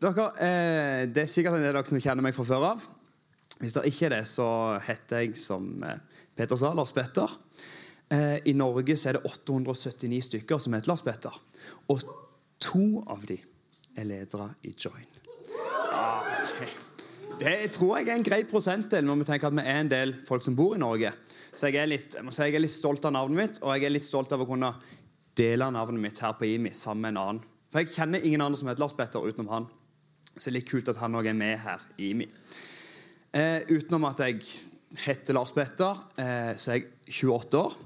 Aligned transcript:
Dere, 0.00 0.30
eh, 0.40 1.02
det 1.12 1.26
er 1.26 1.28
sikkert 1.28 1.58
en 1.58 1.64
del 1.64 1.74
dere 1.74 1.84
som 1.84 2.00
kjenner 2.00 2.24
meg 2.24 2.32
fra 2.32 2.46
før 2.48 2.62
av. 2.70 2.84
Hvis 3.60 3.74
det 3.76 3.82
ikke 3.90 4.06
er 4.08 4.14
det, 4.14 4.24
så 4.30 4.48
heter 4.86 5.26
jeg 5.26 5.36
som 5.36 5.82
eh, 5.84 5.98
Peter 6.36 6.56
sa, 6.56 6.70
Lars 6.72 6.94
Petter. 6.96 7.34
Eh, 8.08 8.38
I 8.48 8.54
Norge 8.56 8.96
så 8.96 9.10
er 9.10 9.18
det 9.18 9.28
879 9.28 10.22
stykker 10.30 10.62
som 10.62 10.72
heter 10.72 10.88
Lars 10.88 11.04
Petter. 11.04 11.36
Og 11.92 12.06
to 12.64 13.02
av 13.12 13.26
de 13.28 13.36
er 14.00 14.06
ledere 14.08 14.54
i 14.64 14.72
Join. 14.72 15.04
Ja, 15.52 16.06
det, 16.48 16.70
det 17.42 17.58
tror 17.76 17.98
jeg 17.98 18.08
er 18.08 18.16
en 18.16 18.24
grei 18.24 18.38
prosentdel 18.48 19.04
når 19.04 19.20
vi 19.20 19.26
tenker 19.28 19.50
at 19.50 19.58
vi 19.58 19.64
er 19.66 19.82
en 19.82 19.90
del 19.92 20.14
folk 20.28 20.46
som 20.46 20.56
bor 20.56 20.78
i 20.78 20.80
Norge. 20.80 21.12
Så 21.52 21.68
jeg 21.68 21.82
er 21.82 21.90
litt, 21.90 22.16
jeg 22.16 22.32
si 22.32 22.46
jeg 22.46 22.56
er 22.56 22.64
litt 22.64 22.72
stolt 22.72 23.04
av 23.04 23.12
navnet 23.18 23.36
mitt, 23.42 23.60
og 23.60 23.74
jeg 23.74 23.84
er 23.84 23.92
litt 23.92 24.06
stolt 24.06 24.32
av 24.32 24.40
å 24.40 24.48
kunne 24.48 24.72
dele 25.36 25.68
navnet 25.76 26.00
mitt 26.00 26.22
her 26.24 26.32
på 26.40 26.48
IMI 26.48 26.72
sammen 26.72 27.04
med 27.04 27.12
en 27.12 27.20
annen. 27.26 27.44
For 27.68 27.84
jeg 27.84 27.92
kjenner 27.98 28.24
ingen 28.24 28.40
andre 28.40 28.62
som 28.62 28.72
heter 28.72 28.82
Lars 28.86 28.96
Petter 28.96 29.28
utenom 29.28 29.52
han. 29.52 29.68
Så 30.40 30.48
det 30.48 30.54
er 30.54 30.58
litt 30.62 30.70
kult 30.70 30.88
at 30.88 30.98
han 31.02 31.16
òg 31.18 31.28
er 31.28 31.36
med 31.36 31.58
her 31.60 31.82
i 32.00 32.10
IMI. 32.14 32.26
Eh, 33.36 33.68
utenom 33.68 34.08
at 34.08 34.22
jeg 34.24 34.40
heter 35.04 35.36
Lars 35.36 35.52
Petter, 35.52 36.00
eh, 36.16 36.54
så 36.56 36.72
er 36.72 36.80
jeg 36.80 36.88
28 37.20 37.60
år. 37.60 37.76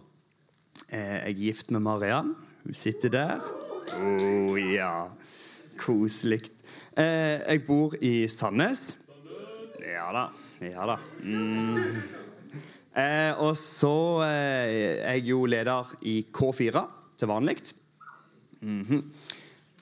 Eh, 0.86 1.16
jeg 1.18 1.32
er 1.32 1.40
gift 1.40 1.74
med 1.74 1.82
Mariann. 1.82 2.30
Hun 2.62 2.78
sitter 2.78 3.10
der. 3.10 3.42
Å 3.42 3.98
oh, 3.98 4.54
ja. 4.56 4.92
Koselig. 5.82 6.44
Eh, 6.94 7.42
jeg 7.42 7.64
bor 7.66 7.98
i 7.98 8.28
Sandnes. 8.30 8.94
Ja 9.82 10.06
da. 10.14 10.28
Ja 10.62 10.86
da. 10.94 11.00
Mm. 11.26 12.22
Eh, 12.94 13.32
og 13.42 13.56
så 13.58 14.22
eh, 14.22 15.02
er 15.02 15.16
jeg 15.18 15.32
jo 15.32 15.42
leder 15.50 15.90
i 16.06 16.20
K4 16.30 16.84
til 17.18 17.28
vanlig. 17.28 17.58
Mm 18.62 18.82
-hmm. 18.82 19.02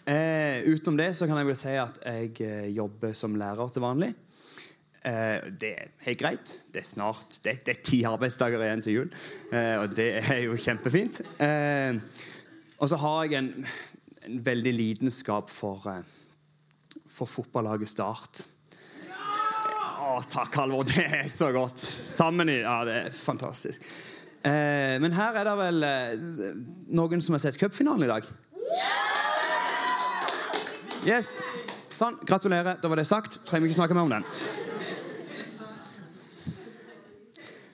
Eh, 0.09 0.65
utenom 0.69 0.99
det 0.99 1.13
så 1.19 1.29
kan 1.29 1.41
jeg 1.41 1.49
vel 1.49 1.59
si 1.59 1.73
at 1.79 1.99
jeg 2.05 2.35
eh, 2.45 2.69
jobber 2.77 3.17
som 3.19 3.37
lærer 3.39 3.73
til 3.73 3.85
vanlig. 3.85 4.13
Eh, 5.03 5.49
det 5.59 5.73
er 5.73 5.93
helt 6.07 6.23
greit. 6.23 6.55
Det 6.73 6.83
er 6.83 6.89
snart 6.89 7.39
det, 7.45 7.59
det 7.67 7.77
er 7.77 7.83
ti 7.87 8.03
arbeidsdager 8.09 8.63
igjen 8.63 8.85
til 8.87 8.99
jul, 8.99 9.13
eh, 9.53 9.77
og 9.83 9.97
det 9.99 10.09
er 10.23 10.45
jo 10.47 10.59
kjempefint. 10.59 11.23
og 12.79 12.91
så 12.91 12.99
har 13.03 13.25
jeg 13.27 13.39
en, 13.39 13.53
en 14.27 14.41
veldig 14.47 14.75
lidenskap 14.79 15.51
for, 15.51 15.87
for 17.07 17.31
fotballaget 17.31 17.91
Start. 17.91 18.47
Å, 20.03 20.19
takk, 20.27 20.57
Halvor. 20.59 20.87
Det 20.89 21.05
er 21.07 21.29
så 21.31 21.53
godt. 21.55 21.79
Sammen 22.07 22.51
i 22.51 22.59
Ja, 22.61 22.83
det 22.89 22.97
er 23.05 23.15
fantastisk. 23.15 23.85
Eh, 24.43 24.99
men 24.99 25.15
her 25.15 25.37
er 25.39 25.47
det 25.47 25.53
vel 25.61 25.85
eh, 25.87 26.23
noen 26.99 27.23
som 27.23 27.37
har 27.37 27.45
sett 27.45 27.59
cupfinalen 27.61 28.09
i 28.09 28.11
dag? 28.11 28.27
Yes. 31.03 31.41
Sånn. 31.91 32.15
Gratulerer. 32.23 32.77
Da 32.79 32.87
var 32.87 33.01
det 33.01 33.09
sagt. 33.09 33.41
Trenger 33.49 33.67
ikke 33.67 33.81
snakke 33.81 33.97
mer 33.97 34.07
om 34.07 34.13
den. 34.13 34.27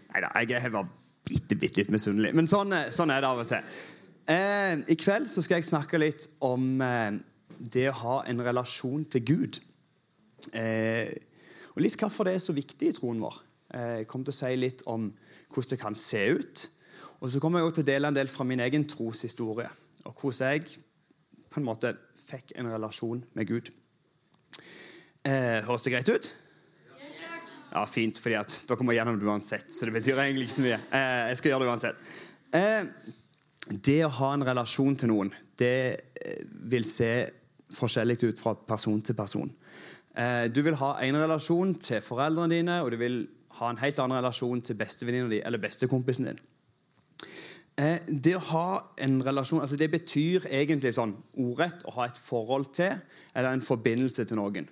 Nei 0.08 0.22
da, 0.24 0.30
jeg 0.40 0.56
er 0.56 0.72
bare 0.72 0.88
bitte, 1.28 1.58
bitte 1.60 1.82
litt 1.82 1.92
misunnelig. 1.92 2.32
Men 2.32 2.48
sånn, 2.48 2.72
eh, 2.72 2.88
sånn, 2.94 3.12
er 3.12 3.20
det 3.20 3.28
av 3.28 3.42
og 3.42 3.50
til. 3.50 3.68
Eh, 4.32 4.80
I 4.80 4.96
kveld 4.96 5.28
så 5.28 5.44
skal 5.44 5.60
jeg 5.60 5.68
snakke 5.68 6.00
litt 6.00 6.24
om 6.40 6.80
eh, 6.80 7.20
det 7.60 7.90
å 7.90 7.98
ha 8.00 8.16
en 8.32 8.40
relasjon 8.40 9.04
til 9.12 9.24
Gud. 9.28 9.60
Og 10.48 11.84
litt 11.84 12.00
hvorfor 12.00 12.24
det 12.24 12.38
er 12.38 12.42
så 12.42 12.56
viktig 12.56 12.88
i 12.88 12.96
troen 12.96 13.20
vår. 13.20 13.42
Jeg 13.74 14.06
kommer 14.08 14.30
til 14.30 14.36
å 14.36 14.38
si 14.38 14.56
litt 14.56 14.84
om 14.88 15.10
hvordan 15.52 15.70
det 15.74 15.80
kan 15.82 15.96
se 15.98 16.22
ut. 16.38 16.68
Og 17.20 17.28
så 17.28 17.42
kommer 17.42 17.60
jeg 17.60 17.68
også 17.68 17.80
til 17.82 17.84
å 17.84 17.92
dele 17.92 18.08
en 18.08 18.16
del 18.16 18.30
fra 18.32 18.46
min 18.48 18.62
egen 18.64 18.86
troshistorie. 18.88 19.68
Og 20.06 20.14
hvordan 20.22 20.54
jeg 20.54 20.78
på 21.50 21.60
en 21.60 21.66
måte 21.66 21.92
fikk 22.28 22.52
en 22.58 22.68
relasjon 22.72 23.24
med 23.34 23.48
Gud. 23.48 23.72
Eh, 25.24 25.64
høres 25.66 25.84
det 25.86 25.94
greit 25.94 26.12
ut? 26.12 26.30
Ja, 27.68 27.84
Fint, 27.84 28.16
fordi 28.20 28.36
at 28.38 28.54
dere 28.68 28.84
må 28.86 28.94
gjennom 28.96 29.18
det 29.20 29.28
uansett. 29.28 29.68
Så 29.72 29.88
det 29.88 29.96
betyr 29.98 30.20
egentlig 30.22 30.48
ikke 30.48 30.56
så 30.56 30.64
mye. 30.64 30.78
Eh, 30.88 31.24
jeg 31.28 31.40
skal 31.40 31.52
gjøre 31.52 31.64
det 31.64 31.72
uansett. 31.72 32.12
Eh, 32.56 33.16
det 33.68 33.98
å 34.06 34.14
ha 34.20 34.32
en 34.32 34.46
relasjon 34.48 34.96
til 34.96 35.12
noen, 35.12 35.32
det 35.60 35.74
eh, 36.16 36.44
vil 36.72 36.86
se 36.88 37.10
forskjellig 37.76 38.16
ut 38.22 38.40
fra 38.40 38.54
person 38.68 39.00
til 39.04 39.16
person. 39.18 39.50
Eh, 40.16 40.46
du 40.48 40.62
vil 40.64 40.78
ha 40.80 40.94
en 41.04 41.20
relasjon 41.20 41.74
til 41.82 42.00
foreldrene 42.04 42.56
dine, 42.56 42.78
og 42.82 42.94
du 42.94 42.98
vil 43.02 43.18
ha 43.58 43.72
en 43.72 43.80
helt 43.82 43.98
annen 44.00 44.22
relasjon 44.22 44.62
til 44.64 44.78
bestevenninna 44.78 45.28
di 45.30 45.42
eller 45.44 45.60
bestekompisen 45.60 46.30
din. 46.30 46.40
Eh, 47.78 48.00
det 48.08 48.34
å 48.34 48.42
ha 48.50 48.68
en 48.98 49.20
relasjon 49.22 49.62
altså 49.62 49.76
Det 49.78 49.86
betyr 49.92 50.48
egentlig 50.50 50.96
sånn 50.96 51.14
ordrett 51.38 51.84
å 51.86 51.94
ha 51.94 52.08
et 52.08 52.18
forhold 52.18 52.72
til 52.74 52.96
eller 53.34 53.52
en 53.54 53.62
forbindelse 53.62 54.26
til 54.26 54.40
noen. 54.40 54.66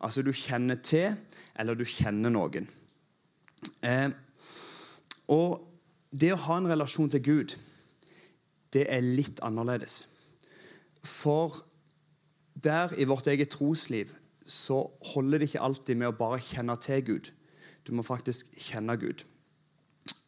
Altså 0.00 0.22
du 0.24 0.32
kjenner 0.32 0.80
til, 0.84 1.16
eller 1.56 1.76
du 1.76 1.84
kjenner 1.84 2.32
noen. 2.32 2.68
Eh, 3.84 4.08
og 5.32 5.66
det 6.12 6.32
å 6.32 6.42
ha 6.46 6.58
en 6.60 6.68
relasjon 6.70 7.10
til 7.12 7.24
Gud, 7.24 7.56
det 8.72 8.86
er 8.92 9.04
litt 9.04 9.40
annerledes. 9.44 10.06
For 11.04 11.60
der 12.56 12.94
i 12.96 13.04
vårt 13.04 13.28
eget 13.28 13.52
trosliv 13.52 14.14
så 14.46 14.80
holder 15.12 15.38
det 15.38 15.50
ikke 15.50 15.64
alltid 15.66 16.00
med 16.00 16.08
å 16.08 16.16
bare 16.16 16.40
kjenne 16.40 16.76
til 16.80 17.04
Gud. 17.04 17.30
Du 17.84 17.92
må 17.92 18.04
faktisk 18.06 18.48
kjenne 18.56 18.96
Gud. 19.00 19.26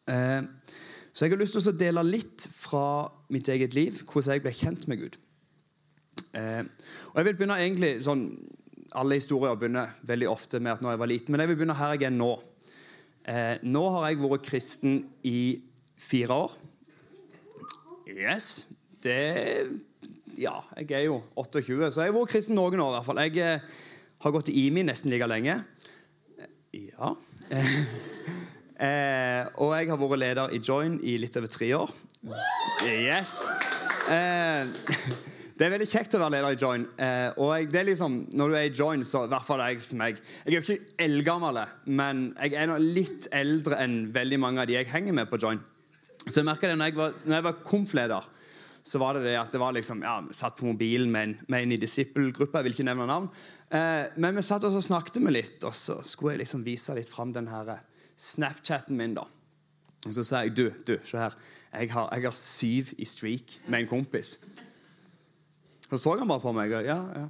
Eh, 0.09 0.43
så 1.19 1.27
jeg 1.27 1.33
har 1.33 1.41
lyst 1.41 1.57
til 1.57 1.67
å 1.67 1.75
dele 1.75 2.01
litt 2.07 2.45
fra 2.55 3.09
mitt 3.27 3.49
eget 3.51 3.73
liv, 3.75 3.97
hvordan 4.07 4.37
jeg 4.37 4.43
ble 4.45 4.53
kjent 4.55 4.85
med 4.87 5.01
Gud. 5.01 5.17
Eh, 6.31 6.61
og 7.09 7.17
jeg 7.19 7.25
vil 7.27 7.35
begynne 7.35 7.57
egentlig 7.59 7.97
sånn, 8.05 8.23
Alle 8.95 9.19
historier 9.19 9.57
begynner 9.59 9.91
veldig 10.07 10.29
ofte 10.31 10.61
med 10.63 10.71
at 10.71 10.81
når 10.81 10.95
jeg 10.95 10.99
var 11.01 11.09
liten, 11.11 11.33
men 11.33 11.43
jeg 11.43 11.49
vil 11.51 11.57
begynne 11.59 11.75
her 11.77 11.91
jeg 11.93 12.07
er 12.07 12.13
nå. 12.15 12.29
Eh, 13.27 13.59
nå 13.67 13.81
har 13.93 14.07
jeg 14.07 14.21
vært 14.23 14.47
kristen 14.47 14.95
i 15.27 15.59
fire 15.99 16.37
år. 16.45 16.55
Yes. 18.07 18.47
Det 19.03 19.19
Ja, 20.39 20.55
jeg 20.79 20.95
er 20.95 21.03
jo 21.09 21.19
28, 21.35 21.91
så 21.91 22.05
jeg 22.05 22.13
har 22.13 22.15
vært 22.15 22.31
kristen 22.31 22.55
noen 22.55 22.79
år. 22.79 22.95
i 22.95 22.97
hvert 22.97 23.09
fall. 23.11 23.21
Jeg 23.27 23.43
eh, 23.43 23.67
har 24.23 24.31
gått 24.31 24.49
i 24.49 24.55
IMI 24.69 24.87
nesten 24.87 25.11
like 25.11 25.27
lenge. 25.27 25.59
Ja. 26.71 27.13
eh, 28.79 29.49
og 29.59 29.73
jeg 29.75 29.89
har 29.91 29.99
vært 30.01 30.21
leder 30.21 30.55
i 30.55 30.61
Join 30.63 30.99
i 31.03 31.17
litt 31.21 31.35
over 31.39 31.51
tre 31.51 31.69
år. 31.77 31.91
Yes. 32.87 33.33
Eh, 34.09 34.69
det 35.59 35.67
er 35.67 35.73
veldig 35.75 35.89
kjekt 35.91 36.15
å 36.17 36.23
være 36.23 36.37
leder 36.37 36.55
i 36.55 36.59
Join. 36.63 36.87
Eh, 36.97 37.27
og 37.37 37.53
jeg, 37.55 37.69
det 37.73 37.81
er 37.81 37.89
liksom, 37.91 38.17
når 38.39 38.49
du 38.51 38.57
er 38.59 38.67
i 38.69 38.73
Join, 38.73 39.05
så 39.07 39.25
i 39.27 39.31
hvert 39.33 39.47
fall 39.47 39.63
jeg 39.67 39.83
som 39.85 40.05
jeg 40.05 40.17
Jeg 40.19 40.47
er 40.47 40.57
jo 40.57 40.63
ikke 40.65 41.03
eldgammel, 41.05 41.61
men 41.85 42.29
jeg 42.39 42.57
er 42.57 42.71
nå 42.71 42.79
litt 42.83 43.29
eldre 43.35 43.79
enn 43.83 44.01
veldig 44.15 44.41
mange 44.41 44.63
av 44.63 44.71
de 44.71 44.79
jeg 44.79 44.91
henger 44.93 45.19
med 45.21 45.31
på 45.31 45.41
Join. 45.41 45.61
Så 46.25 46.41
jeg 46.41 46.49
merka 46.49 46.67
det 46.67 46.79
når 46.79 46.91
jeg 46.91 46.99
var, 46.99 47.17
når 47.25 47.39
jeg 47.39 47.49
var 47.49 47.63
komfleder 47.63 48.35
så 48.83 48.99
var 48.99 49.17
det 49.17 49.27
det 49.27 49.37
at 49.37 49.51
det 49.53 49.61
var 49.61 49.73
liksom, 49.75 50.01
ja, 50.05 50.19
vi 50.25 50.35
satt 50.35 50.57
på 50.57 50.65
mobilen 50.65 51.11
med 51.11 51.27
en, 51.27 51.35
med 51.51 51.63
en 51.65 51.73
i 51.75 51.79
disippelgruppa. 51.81 52.59
Jeg 52.59 52.69
vil 52.69 52.77
ikke 52.77 52.87
nevne 52.87 53.07
navn. 53.09 53.27
Eh, 53.69 54.09
men 54.17 54.37
vi 54.37 54.45
satt 54.45 54.65
og 54.65 54.73
så 54.73 54.81
snakket 54.83 55.19
vi 55.21 55.33
litt, 55.33 55.63
og 55.67 55.75
så 55.77 55.99
skulle 56.07 56.35
jeg 56.35 56.43
liksom 56.45 56.63
vise 56.65 56.95
litt 56.97 57.11
fram 57.11 57.33
den 57.35 57.49
her 57.51 57.73
eh, 57.75 57.83
Snapchaten 58.19 58.97
min. 58.99 59.15
da. 59.15 59.23
Og 60.05 60.13
så 60.15 60.23
sa 60.27 60.43
jeg 60.43 60.55
du, 60.57 60.69
du, 60.87 60.97
se 61.07 61.17
her. 61.17 61.35
Jeg 61.73 61.91
har, 61.93 62.09
jeg 62.15 62.23
har 62.25 62.35
syv 62.35 62.93
i 62.97 63.05
streak 63.05 63.59
med 63.67 63.83
en 63.83 63.87
kompis. 63.87 64.39
Så 65.89 65.97
så 65.97 66.17
han 66.17 66.27
bare 66.27 66.43
på 66.43 66.51
meg. 66.51 66.73
og 66.73 66.85
ja, 66.85 66.97
ja. 67.15 67.27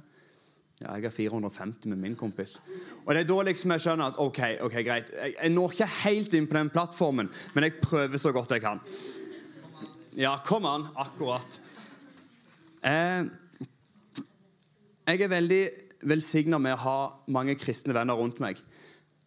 Ja, 0.80 0.94
jeg 0.96 1.02
har 1.02 1.10
450 1.12 1.86
med 1.86 1.96
min 2.00 2.14
kompis. 2.16 2.60
Og 3.04 3.14
det 3.14 3.20
er 3.20 3.26
da 3.28 3.42
liksom 3.44 3.74
jeg 3.74 3.82
skjønner 3.84 4.14
at 4.14 4.18
ok, 4.18 4.38
ok, 4.64 4.76
greit, 4.84 5.10
jeg, 5.12 5.34
jeg 5.42 5.52
når 5.52 5.74
ikke 5.74 5.88
helt 6.06 6.36
inn 6.38 6.46
på 6.48 6.56
den 6.56 6.70
plattformen, 6.72 7.28
men 7.54 7.66
jeg 7.66 7.74
prøver 7.82 8.16
så 8.16 8.32
godt 8.32 8.54
jeg 8.56 8.62
kan. 8.64 8.80
Ja, 10.16 10.38
kom 10.46 10.64
an. 10.64 10.86
Akkurat. 10.96 11.60
Eh, 12.80 13.28
jeg 15.06 15.20
er 15.20 15.28
veldig 15.28 15.60
velsigna 16.08 16.58
med 16.58 16.78
å 16.78 16.82
ha 16.86 16.98
mange 17.28 17.58
kristne 17.60 17.92
venner 17.94 18.16
rundt 18.16 18.40
meg. 18.40 18.62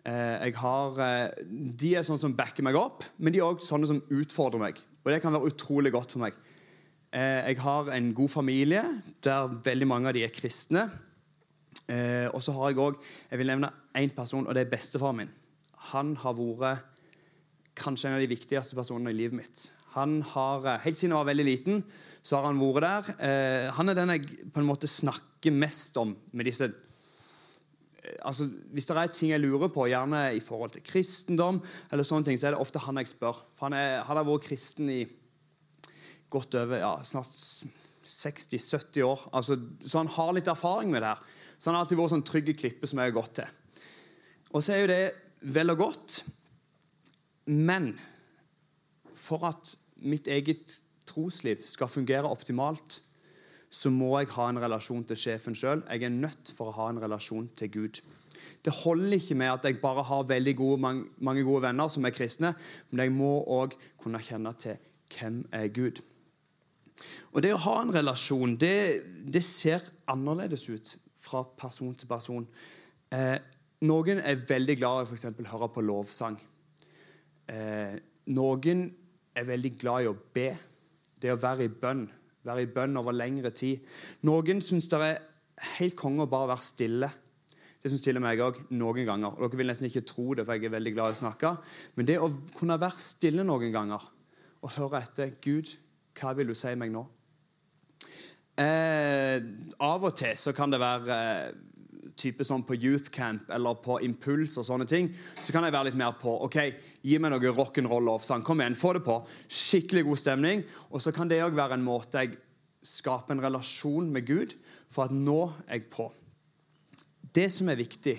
Eh, 0.03 0.47
jeg 0.49 0.55
har, 0.59 0.97
eh, 0.99 1.43
de 1.47 1.93
er 1.95 2.03
sånne 2.03 2.19
som 2.19 2.35
backer 2.35 2.65
meg 2.65 2.75
opp, 2.75 3.05
men 3.23 3.31
de 3.31 3.39
er 3.39 3.47
også 3.47 3.71
sånne 3.71 3.87
som 3.87 4.01
utfordrer 4.11 4.59
meg. 4.59 4.81
Og 5.03 5.11
det 5.11 5.21
kan 5.23 5.31
være 5.31 5.47
utrolig 5.47 5.93
godt 5.95 6.11
for 6.11 6.19
meg. 6.25 6.33
Eh, 7.13 7.47
jeg 7.47 7.59
har 7.59 7.89
en 7.93 8.13
god 8.13 8.29
familie 8.29 8.83
der 9.23 9.47
veldig 9.63 9.87
mange 9.87 10.07
av 10.07 10.13
de 10.13 10.23
er 10.23 10.33
kristne. 10.33 10.89
Og 11.83 12.39
så 12.39 12.53
har 12.53 12.69
jeg 12.71 12.77
òg 12.79 12.95
Jeg 13.29 13.37
vil 13.39 13.47
nevne 13.47 13.73
én 13.93 14.15
person, 14.15 14.47
og 14.47 14.53
det 14.53 14.65
er 14.65 14.69
bestefaren 14.71 15.17
min. 15.17 15.29
Han 15.91 16.15
har 16.15 16.33
vært 16.33 16.83
kanskje 17.75 18.07
en 18.07 18.13
av 18.13 18.21
de 18.21 18.27
viktigste 18.27 18.75
personene 18.75 19.09
i 19.09 19.17
livet 19.17 19.33
mitt. 19.33 19.71
Han 19.93 20.21
har, 20.21 20.79
Helt 20.79 20.95
siden 20.95 21.11
jeg 21.11 21.17
var 21.17 21.33
veldig 21.33 21.45
liten, 21.45 21.83
så 22.23 22.37
har 22.37 22.45
han 22.45 22.59
vært 22.59 22.81
der. 23.19 23.71
Han 23.71 23.89
er 23.89 23.93
den 23.93 24.09
jeg 24.09 24.53
på 24.53 24.61
en 24.61 24.65
måte 24.65 24.87
snakker 24.87 25.51
mest 25.51 25.97
om 25.97 26.15
med 26.31 26.45
disse 26.45 26.63
eh, 26.63 26.92
altså, 28.21 28.47
Hvis 28.73 28.87
det 28.89 28.97
er 28.97 29.11
ting 29.13 29.31
jeg 29.31 29.43
lurer 29.43 29.71
på, 29.71 29.87
gjerne 29.87 30.25
i 30.35 30.41
forhold 30.43 30.75
til 30.75 30.83
kristendom, 30.85 31.61
eller 31.91 32.07
sånne 32.07 32.27
ting, 32.29 32.39
så 32.39 32.49
er 32.49 32.55
det 32.55 32.63
ofte 32.63 32.81
han 32.83 32.99
jeg 33.01 33.11
spør. 33.13 33.39
For 33.57 33.69
han, 33.69 33.77
er, 33.77 34.03
han 34.07 34.19
har 34.19 34.27
vært 34.27 34.47
kristen 34.49 34.91
i 34.91 35.03
godt 36.33 36.55
over 36.57 36.81
ja, 36.81 36.93
snart 37.05 37.29
60-70 38.07 39.03
år. 39.07 39.27
Altså, 39.33 39.57
så 39.85 40.01
han 40.01 40.11
har 40.15 40.33
litt 40.35 40.49
erfaring 40.51 40.91
med 40.93 41.03
det 41.03 41.13
her. 41.13 41.21
Så 41.57 41.69
han 41.69 41.77
har 41.77 41.85
alltid 41.85 41.99
vært 42.01 42.15
sånn 42.15 42.25
trygge 42.27 42.57
klippe 42.59 42.89
som 42.89 42.99
jeg 42.99 43.11
har 43.11 43.15
gått 43.15 43.37
til. 43.39 43.51
Og 44.53 44.63
så 44.63 44.75
er 44.75 44.83
jo 44.83 44.91
det 44.91 45.03
vel 45.53 45.73
og 45.73 45.83
godt. 45.85 46.17
Men 47.51 47.93
for 49.17 49.45
at 49.47 49.75
mitt 50.03 50.27
eget 50.31 50.79
trosliv 51.07 51.63
skal 51.67 51.91
fungere 51.91 52.29
optimalt, 52.31 53.01
så 53.73 53.89
må 53.89 54.11
jeg 54.19 54.29
ha 54.35 54.49
en 54.51 54.61
relasjon 54.61 55.05
til 55.09 55.17
sjefen 55.17 55.55
sjøl. 55.57 55.81
Jeg 55.89 56.05
er 56.05 56.13
nødt 56.13 56.51
for 56.53 56.69
å 56.69 56.75
ha 56.77 56.91
en 56.91 57.01
relasjon 57.01 57.47
til 57.57 57.71
Gud. 57.73 57.99
Det 58.63 58.73
holder 58.83 59.17
ikke 59.17 59.37
med 59.39 59.49
at 59.49 59.65
jeg 59.65 59.81
bare 59.81 60.05
har 60.05 60.27
veldig 60.29 60.53
gode, 60.55 60.79
mange, 60.81 61.05
mange 61.17 61.43
gode 61.43 61.65
venner 61.65 61.89
som 61.91 62.05
er 62.05 62.13
kristne, 62.15 62.53
men 62.91 63.03
jeg 63.03 63.13
må 63.15 63.33
òg 63.49 63.73
kunne 64.03 64.21
kjenne 64.23 64.53
til 64.61 64.77
hvem 65.13 65.41
er 65.51 65.67
Gud. 65.73 66.03
Og 67.33 67.41
Det 67.41 67.53
å 67.53 67.61
ha 67.65 67.75
en 67.81 67.93
relasjon 67.95 68.55
det, 68.61 69.03
det 69.25 69.43
ser 69.43 69.83
annerledes 70.07 70.67
ut 70.69 70.95
fra 71.23 71.43
person 71.57 71.95
til 71.97 72.07
person. 72.07 72.47
Eh, 73.11 73.37
noen 73.89 74.21
er 74.21 74.45
veldig 74.47 74.77
glad 74.77 75.01
i 75.01 75.09
f.eks. 75.09 75.31
å 75.33 75.51
høre 75.55 75.71
på 75.73 75.83
lovsang. 75.83 76.37
Eh, 77.49 77.95
noen 78.37 78.85
er 79.33 79.49
veldig 79.49 79.73
glad 79.81 80.05
i 80.05 80.11
å 80.11 80.19
be. 80.35 80.51
Det 81.19 81.33
å 81.33 81.41
være 81.41 81.65
i 81.65 81.73
bønn 81.73 82.05
være 82.47 82.65
i 82.65 82.71
bønn 82.75 82.99
over 82.99 83.15
lengre 83.15 83.53
tid. 83.55 83.83
Noen 84.27 84.61
syns 84.63 84.89
det 84.91 85.01
er 85.01 85.21
helt 85.77 85.97
konge 85.99 86.25
å 86.25 86.31
bare 86.31 86.51
være 86.53 86.67
stille. 86.67 87.09
Det 87.83 87.91
syns 87.91 88.03
til 88.05 88.19
og 88.19 88.23
med 88.23 88.35
jeg 88.35 88.45
òg 88.45 88.59
noen 88.79 89.07
ganger. 89.07 89.35
Og 89.35 89.49
dere 89.49 89.59
vil 89.59 89.71
nesten 89.71 89.89
ikke 89.89 90.05
tro 90.07 90.29
det, 90.37 90.45
for 90.47 90.55
jeg 90.55 90.69
er 90.69 90.77
veldig 90.77 90.93
glad 90.95 91.11
i 91.11 91.17
å 91.17 91.21
snakke. 91.23 91.55
Men 91.97 92.07
det 92.07 92.19
å 92.21 92.31
kunne 92.55 92.79
være 92.79 93.03
stille 93.03 93.43
noen 93.47 93.73
ganger 93.73 94.05
og 94.63 94.71
høre 94.77 95.03
etter 95.03 95.35
Gud, 95.43 95.73
hva 96.15 96.31
vil 96.37 96.53
du 96.53 96.55
si 96.55 96.71
meg 96.79 96.93
nå? 96.93 97.03
Eh, 98.53 99.41
av 99.81 100.03
og 100.05 100.13
til 100.15 100.37
så 100.37 100.53
kan 100.55 100.71
det 100.71 100.79
være 100.79 101.15
eh, 101.17 101.53
type 102.19 102.45
sånn 102.45 102.65
på 102.67 102.77
youth 102.77 103.11
camp 103.13 103.49
eller 103.53 103.77
på 103.83 103.97
impuls 104.05 104.55
og 104.61 104.67
sånne 104.67 104.87
ting, 104.89 105.09
så 105.41 105.53
kan 105.53 105.65
jeg 105.65 105.73
være 105.75 105.89
litt 105.89 105.99
mer 105.99 106.15
på 106.21 106.35
ok, 106.45 106.57
Gi 107.03 107.19
meg 107.19 107.33
noe 107.33 107.51
rock'n'roll-lovsang. 107.51 108.45
Kom 108.47 108.61
igjen, 108.63 108.77
få 108.79 108.93
det 108.95 109.03
på. 109.03 109.17
Skikkelig 109.51 110.05
god 110.07 110.21
stemning. 110.21 110.63
Og 110.91 111.03
så 111.03 111.11
kan 111.15 111.27
det 111.27 111.41
òg 111.43 111.57
være 111.57 111.75
en 111.75 111.83
måte 111.83 112.21
jeg 112.21 112.37
skaper 112.83 113.35
en 113.35 113.43
relasjon 113.43 114.07
med 114.11 114.27
Gud 114.27 114.55
for 114.91 115.07
at 115.07 115.15
nå 115.15 115.39
er 115.65 115.79
jeg 115.79 115.89
på. 115.91 116.07
Det 117.33 117.49
som 117.51 117.71
er 117.71 117.79
viktig, 117.79 118.15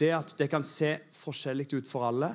det 0.00 0.08
er 0.10 0.18
at 0.18 0.32
det 0.38 0.48
kan 0.50 0.64
se 0.66 0.96
forskjellig 1.14 1.68
ut 1.76 1.90
for 1.90 2.08
alle, 2.08 2.32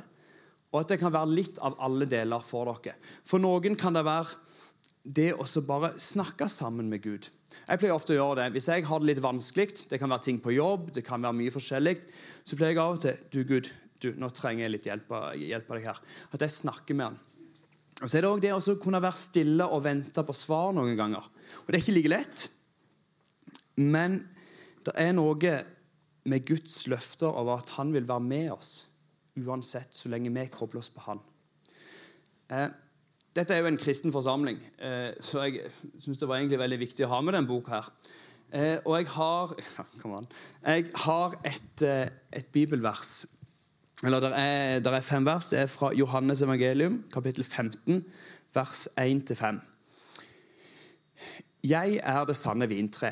og 0.71 0.81
at 0.81 0.93
det 0.93 0.99
kan 1.01 1.13
være 1.13 1.33
litt 1.33 1.61
av 1.63 1.77
alle 1.83 2.07
deler 2.09 2.43
for 2.45 2.69
dere. 2.69 2.97
For 3.27 3.41
noen 3.41 3.75
kan 3.79 3.95
det 3.97 4.05
være 4.07 4.45
det 5.07 5.31
å 5.35 5.45
bare 5.65 5.95
snakke 6.01 6.49
sammen 6.51 6.89
med 6.91 7.03
Gud. 7.03 7.27
Jeg 7.67 7.81
pleier 7.81 7.97
ofte 7.97 8.15
å 8.15 8.17
gjøre 8.17 8.39
det. 8.39 8.51
Hvis 8.55 8.69
jeg 8.71 8.85
har 8.87 9.01
det 9.03 9.09
litt 9.09 9.23
vanskelig, 9.23 9.67
det 9.91 9.99
kan 9.99 10.11
være 10.11 10.23
ting 10.29 10.39
på 10.43 10.55
jobb, 10.55 10.91
det 10.95 11.03
kan 11.03 11.23
være 11.23 11.35
mye 11.35 11.51
forskjellig, 11.51 11.97
så 12.47 12.55
pleier 12.55 12.75
jeg 12.75 12.83
av 12.83 12.95
og 12.95 13.01
til 13.03 13.23
Du, 13.33 13.41
Gud, 13.47 13.69
du, 13.99 14.11
nå 14.15 14.29
trenger 14.31 14.65
jeg 14.65 14.73
litt 14.75 14.87
hjelp 14.87 15.11
av, 15.11 15.25
hjelp 15.35 15.71
av 15.71 15.79
deg 15.79 15.89
her. 15.89 16.01
At 16.31 16.45
jeg 16.45 16.55
snakker 16.55 16.97
med 16.97 17.09
han. 17.09 17.19
Og 17.97 18.05
så 18.05 18.19
er 18.19 18.23
det 18.23 18.29
òg 18.29 18.43
det 18.43 18.53
å 18.53 18.77
kunne 18.79 19.01
være 19.03 19.19
stille 19.19 19.67
og 19.73 19.83
vente 19.83 20.23
på 20.23 20.35
svar 20.37 20.71
noen 20.77 20.95
ganger. 20.99 21.25
Og 21.65 21.67
Det 21.67 21.79
er 21.79 21.83
ikke 21.83 21.97
like 21.97 22.13
lett, 22.13 22.47
men 23.81 24.21
det 24.85 24.93
er 25.01 25.15
noe 25.17 25.55
med 26.27 26.45
Guds 26.47 26.85
løfter 26.87 27.27
over 27.31 27.59
at 27.63 27.73
han 27.75 27.91
vil 27.95 28.07
være 28.07 28.23
med 28.23 28.51
oss 28.53 28.71
uansett, 29.37 29.93
så 29.93 30.09
lenge 30.09 30.31
vi 30.33 30.45
kobler 30.53 30.81
oss 30.81 30.91
på 30.93 31.03
han. 31.05 31.19
Eh, 32.49 32.69
dette 33.37 33.53
er 33.53 33.61
jo 33.61 33.69
en 33.69 33.79
kristen 33.79 34.13
forsamling, 34.13 34.59
eh, 34.81 35.13
så 35.21 35.45
jeg 35.45 35.69
syns 36.01 36.17
det 36.17 36.27
var 36.27 36.39
egentlig 36.39 36.59
veldig 36.59 36.79
viktig 36.81 37.05
å 37.05 37.11
ha 37.11 37.21
med 37.21 37.37
denne 37.37 37.49
boka. 37.49 37.81
her. 37.81 37.89
Eh, 38.51 38.77
og 38.85 38.97
jeg 38.97 39.07
har 39.07 39.55
Jeg 40.65 40.85
har 40.95 41.39
et, 41.45 41.81
eh, 41.81 42.09
et 42.33 42.47
bibelvers 42.51 43.25
eller 44.03 44.19
det 44.19 44.31
er, 44.37 44.93
er, 44.93 45.01
fem 45.01 45.25
vers. 45.25 45.47
Det 45.49 45.59
er 45.59 45.65
fra 45.65 45.89
Johannes 45.93 46.41
evangelium, 46.41 47.03
kapittel 47.13 47.43
15, 47.43 48.05
vers 48.53 48.87
1-5. 48.93 49.57
Jeg 51.63 51.99
er 52.03 52.25
det 52.25 52.37
sanne 52.37 52.69
vintre, 52.69 53.11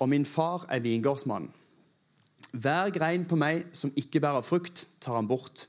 og 0.00 0.08
min 0.08 0.26
far 0.26 0.66
er 0.70 0.82
vingårdsmannen. 0.82 1.52
Hver 2.52 2.90
grein 2.90 3.24
på 3.26 3.38
meg 3.38 3.64
som 3.72 3.92
ikke 3.96 4.20
bærer 4.20 4.42
frukt, 4.42 4.88
tar 5.00 5.14
han 5.14 5.28
bort. 5.28 5.68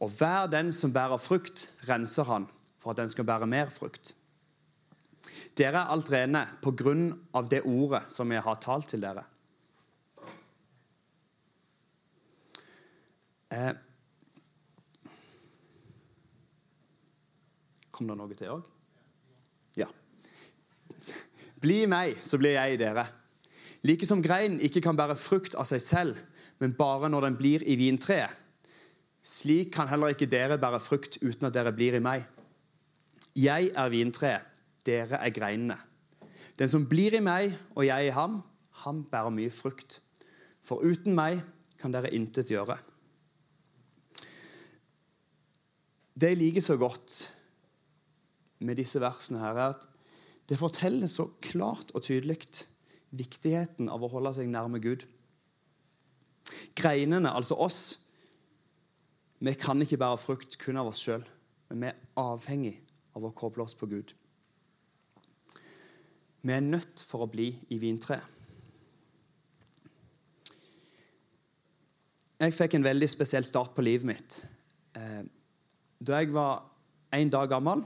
Og 0.00 0.10
hver 0.18 0.48
den 0.52 0.72
som 0.72 0.92
bærer 0.92 1.20
frukt, 1.20 1.70
renser 1.88 2.24
han, 2.24 2.48
for 2.84 2.92
at 2.92 3.00
den 3.00 3.08
skal 3.08 3.24
bære 3.24 3.48
mer 3.48 3.72
frukt. 3.72 4.12
Dere 5.56 5.80
er 5.80 5.92
alt 5.94 6.10
rene 6.12 6.42
på 6.60 6.74
grunn 6.76 7.06
av 7.32 7.48
det 7.48 7.62
ordet 7.64 8.02
som 8.12 8.32
jeg 8.32 8.44
har 8.44 8.60
talt 8.60 8.90
til 8.92 9.00
dere. 9.00 9.24
Eh, 13.54 13.72
kom 17.94 18.10
det 18.10 18.18
noe 18.18 18.36
til 18.36 18.52
òg? 18.52 18.68
Ja. 19.78 19.88
Bli 21.62 21.84
i 21.84 21.90
meg, 21.90 22.18
så 22.26 22.36
blir 22.40 22.58
jeg 22.58 22.74
i 22.74 22.80
dere. 22.82 23.06
Like 23.84 24.08
som 24.08 24.24
greinen 24.24 24.60
ikke 24.64 24.82
kan 24.84 24.98
bære 24.98 25.16
frukt 25.20 25.56
av 25.56 25.68
seg 25.70 25.80
selv, 25.84 26.20
men 26.58 26.76
bare 26.76 27.08
når 27.08 27.30
den 27.30 27.38
blir 27.40 27.64
i 27.64 27.78
vintreet. 27.80 28.42
Slik 29.24 29.70
kan 29.72 29.88
heller 29.88 30.12
ikke 30.12 30.28
dere 30.28 30.60
bære 30.60 30.82
frukt 30.84 31.16
uten 31.22 31.48
at 31.48 31.54
dere 31.54 31.72
blir 31.72 31.96
i 31.96 32.02
meg. 32.04 32.26
Jeg 33.34 33.72
er 33.74 33.90
vintreet, 33.90 34.62
dere 34.86 35.18
er 35.18 35.32
greinene. 35.34 35.76
Den 36.54 36.70
som 36.70 36.84
blir 36.86 37.16
i 37.18 37.22
meg 37.24 37.56
og 37.74 37.82
jeg 37.86 38.06
i 38.06 38.14
ham, 38.14 38.42
han 38.84 39.02
bærer 39.10 39.34
mye 39.34 39.50
frukt. 39.50 39.98
For 40.62 40.84
uten 40.86 41.16
meg 41.18 41.40
kan 41.80 41.92
dere 41.94 42.12
intet 42.14 42.52
gjøre. 42.52 42.76
Det 46.14 46.30
jeg 46.30 46.38
liker 46.38 46.62
så 46.62 46.76
godt 46.78 47.16
med 48.62 48.78
disse 48.78 49.02
versene, 49.02 49.42
her, 49.42 49.58
er 49.58 49.74
at 49.74 49.88
det 50.48 50.60
forteller 50.60 51.10
så 51.10 51.26
klart 51.42 51.90
og 51.90 52.04
tydelig 52.06 52.38
viktigheten 53.10 53.90
av 53.90 54.04
å 54.04 54.12
holde 54.12 54.30
seg 54.36 54.46
nærme 54.52 54.78
Gud. 54.78 55.02
Greinene, 56.78 57.34
altså 57.34 57.58
oss, 57.58 57.80
vi 59.42 59.56
kan 59.58 59.82
ikke 59.82 59.98
bære 59.98 60.22
frukt 60.22 60.58
kun 60.62 60.78
av 60.78 60.92
oss 60.92 61.02
sjøl, 61.02 61.24
men 61.68 61.82
vi 61.82 61.90
er 61.90 62.02
avhengig 62.20 62.76
av 63.14 63.24
å 63.24 63.34
koble 63.36 63.64
oss 63.64 63.76
på 63.78 63.88
Gud. 63.90 64.14
Vi 66.44 66.52
er 66.52 66.64
nødt 66.64 67.00
for 67.08 67.24
å 67.24 67.30
bli 67.30 67.54
i 67.72 67.78
vintreet. 67.80 68.32
Jeg 72.44 72.52
fikk 72.52 72.74
en 72.76 72.84
veldig 72.84 73.08
spesiell 73.08 73.46
start 73.46 73.72
på 73.72 73.84
livet 73.86 74.04
mitt. 74.10 74.40
Eh, 74.98 75.22
da 76.04 76.18
jeg 76.20 76.34
var 76.34 76.64
en 77.14 77.30
dag 77.30 77.48
gammel, 77.48 77.84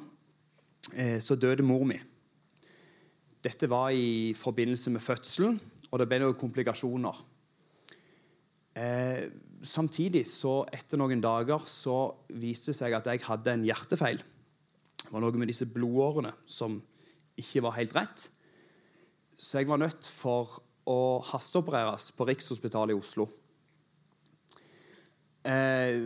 eh, 0.94 1.20
så 1.20 1.36
døde 1.36 1.62
mor 1.62 1.84
mi. 1.84 1.98
Dette 3.44 3.68
var 3.70 3.92
i 3.94 4.34
forbindelse 4.34 4.90
med 4.90 5.04
fødselen, 5.04 5.60
og 5.92 5.98
det 5.98 6.08
ble 6.08 6.18
noen 6.18 6.34
komplikasjoner. 6.34 7.20
Eh, 8.74 9.30
samtidig, 9.62 10.26
så 10.26 10.64
etter 10.72 10.98
noen 10.98 11.20
dager, 11.22 11.62
så 11.66 12.14
viste 12.30 12.72
det 12.72 12.78
seg 12.80 12.96
at 12.98 13.06
jeg 13.06 13.22
hadde 13.28 13.54
en 13.54 13.64
hjertefeil. 13.68 14.22
Det 15.04 15.12
var 15.12 15.22
noe 15.22 15.40
med 15.40 15.50
disse 15.50 15.68
blodårene 15.70 16.34
som 16.50 16.80
ikke 17.38 17.62
var 17.64 17.76
helt 17.78 17.94
rett. 17.96 18.28
Så 19.38 19.60
jeg 19.60 19.68
var 19.68 19.80
nødt 19.80 20.08
for 20.10 20.58
å 20.88 21.20
hasteopereres 21.30 22.10
på 22.16 22.26
Rikshospitalet 22.28 22.96
i 22.96 22.98
Oslo. 22.98 23.28
Eh, 25.46 26.00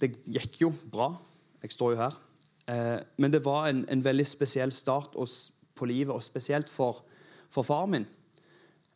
det 0.00 0.10
gikk 0.24 0.62
jo 0.64 0.72
bra. 0.90 1.12
Jeg 1.62 1.76
står 1.76 1.94
jo 1.94 2.00
her. 2.00 2.16
Eh, 2.66 2.98
men 3.20 3.32
det 3.32 3.44
var 3.44 3.68
en, 3.68 3.84
en 3.88 4.04
veldig 4.04 4.26
spesiell 4.26 4.72
start 4.72 5.16
på 5.74 5.88
livet, 5.88 6.14
og 6.14 6.24
spesielt 6.24 6.72
for, 6.72 7.04
for 7.52 7.66
far 7.66 7.86
min. 7.86 8.08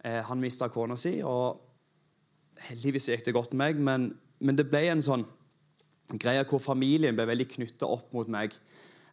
Eh, 0.04 0.20
han 0.24 0.40
mista 0.40 0.68
kona 0.68 0.96
si, 1.00 1.18
og 1.24 1.60
heldigvis 2.68 3.08
gikk 3.08 3.24
det 3.26 3.36
godt 3.36 3.54
med 3.54 3.64
meg, 3.64 3.80
men, 3.84 4.10
men 4.40 4.58
det 4.58 4.68
ble 4.70 4.84
en 4.90 5.04
sånn 5.04 5.24
greia 6.20 6.44
hvor 6.48 6.62
familien 6.62 7.16
ble 7.16 7.26
veldig 7.30 7.48
knytta 7.56 7.88
opp 7.88 8.12
mot 8.16 8.28
meg. 8.30 8.54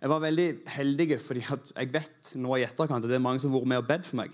Jeg 0.01 0.10
var 0.10 0.24
veldig 0.24 0.48
heldig, 0.74 1.07
fordi 1.21 1.43
jeg 1.45 1.91
vet 1.93 2.31
nå 2.41 2.55
i 2.57 2.65
etterkant 2.65 3.05
at 3.05 3.10
det 3.10 3.19
er 3.19 3.24
mange 3.24 3.41
som 3.43 3.53
har 3.53 3.62
vært 3.62 3.71
med 3.71 3.83
og 3.83 3.89
bedt 3.89 4.10
for 4.10 4.21
meg. 4.24 4.33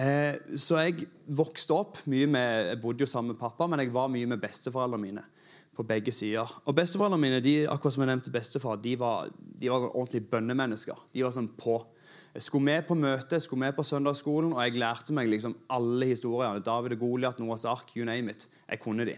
Eh, 0.00 0.56
så 0.56 0.78
jeg 0.80 1.04
vokste 1.28 1.76
opp 1.76 1.98
mye 2.08 2.24
med 2.24 2.70
Jeg 2.70 2.78
bodde 2.80 3.04
jo 3.04 3.10
sammen 3.10 3.34
med 3.34 3.40
pappa, 3.40 3.66
men 3.68 3.82
jeg 3.82 3.92
var 3.92 4.08
mye 4.08 4.26
med 4.26 4.40
besteforeldrene 4.40 5.02
mine. 5.02 5.24
på 5.72 5.82
begge 5.88 6.12
sider. 6.12 6.48
Og 6.68 6.74
Besteforeldrene 6.76 7.20
mine 7.20 7.40
de, 7.40 7.64
akkurat 7.64 7.94
som 7.94 8.02
jeg 8.02 8.10
nevnte 8.10 8.30
bestefar, 8.30 8.76
de 8.76 8.92
var, 9.00 9.30
de 9.60 9.70
var 9.70 9.86
ordentlige 9.96 10.28
bønnemennesker. 10.28 10.98
De 11.14 11.22
var 11.24 11.32
sånn 11.32 11.48
på. 11.56 11.78
Jeg 12.34 12.42
skulle 12.42 12.64
med 12.64 12.84
på 12.84 12.94
møte, 12.94 13.38
jeg 13.38 13.46
skulle 13.46 13.60
med 13.60 13.72
på 13.76 13.84
søndagsskolen, 13.84 14.52
og 14.52 14.60
jeg 14.64 14.76
lærte 14.80 15.16
meg 15.16 15.30
liksom 15.32 15.54
alle 15.72 16.10
historiene. 16.12 16.60
David 16.64 16.98
og 16.98 17.06
Goliat, 17.06 17.40
Noahs 17.40 17.64
ark, 17.64 17.96
you 17.96 18.04
name 18.04 18.32
it. 18.32 18.46
Jeg 18.68 18.80
kunne 18.84 19.08
de. 19.08 19.16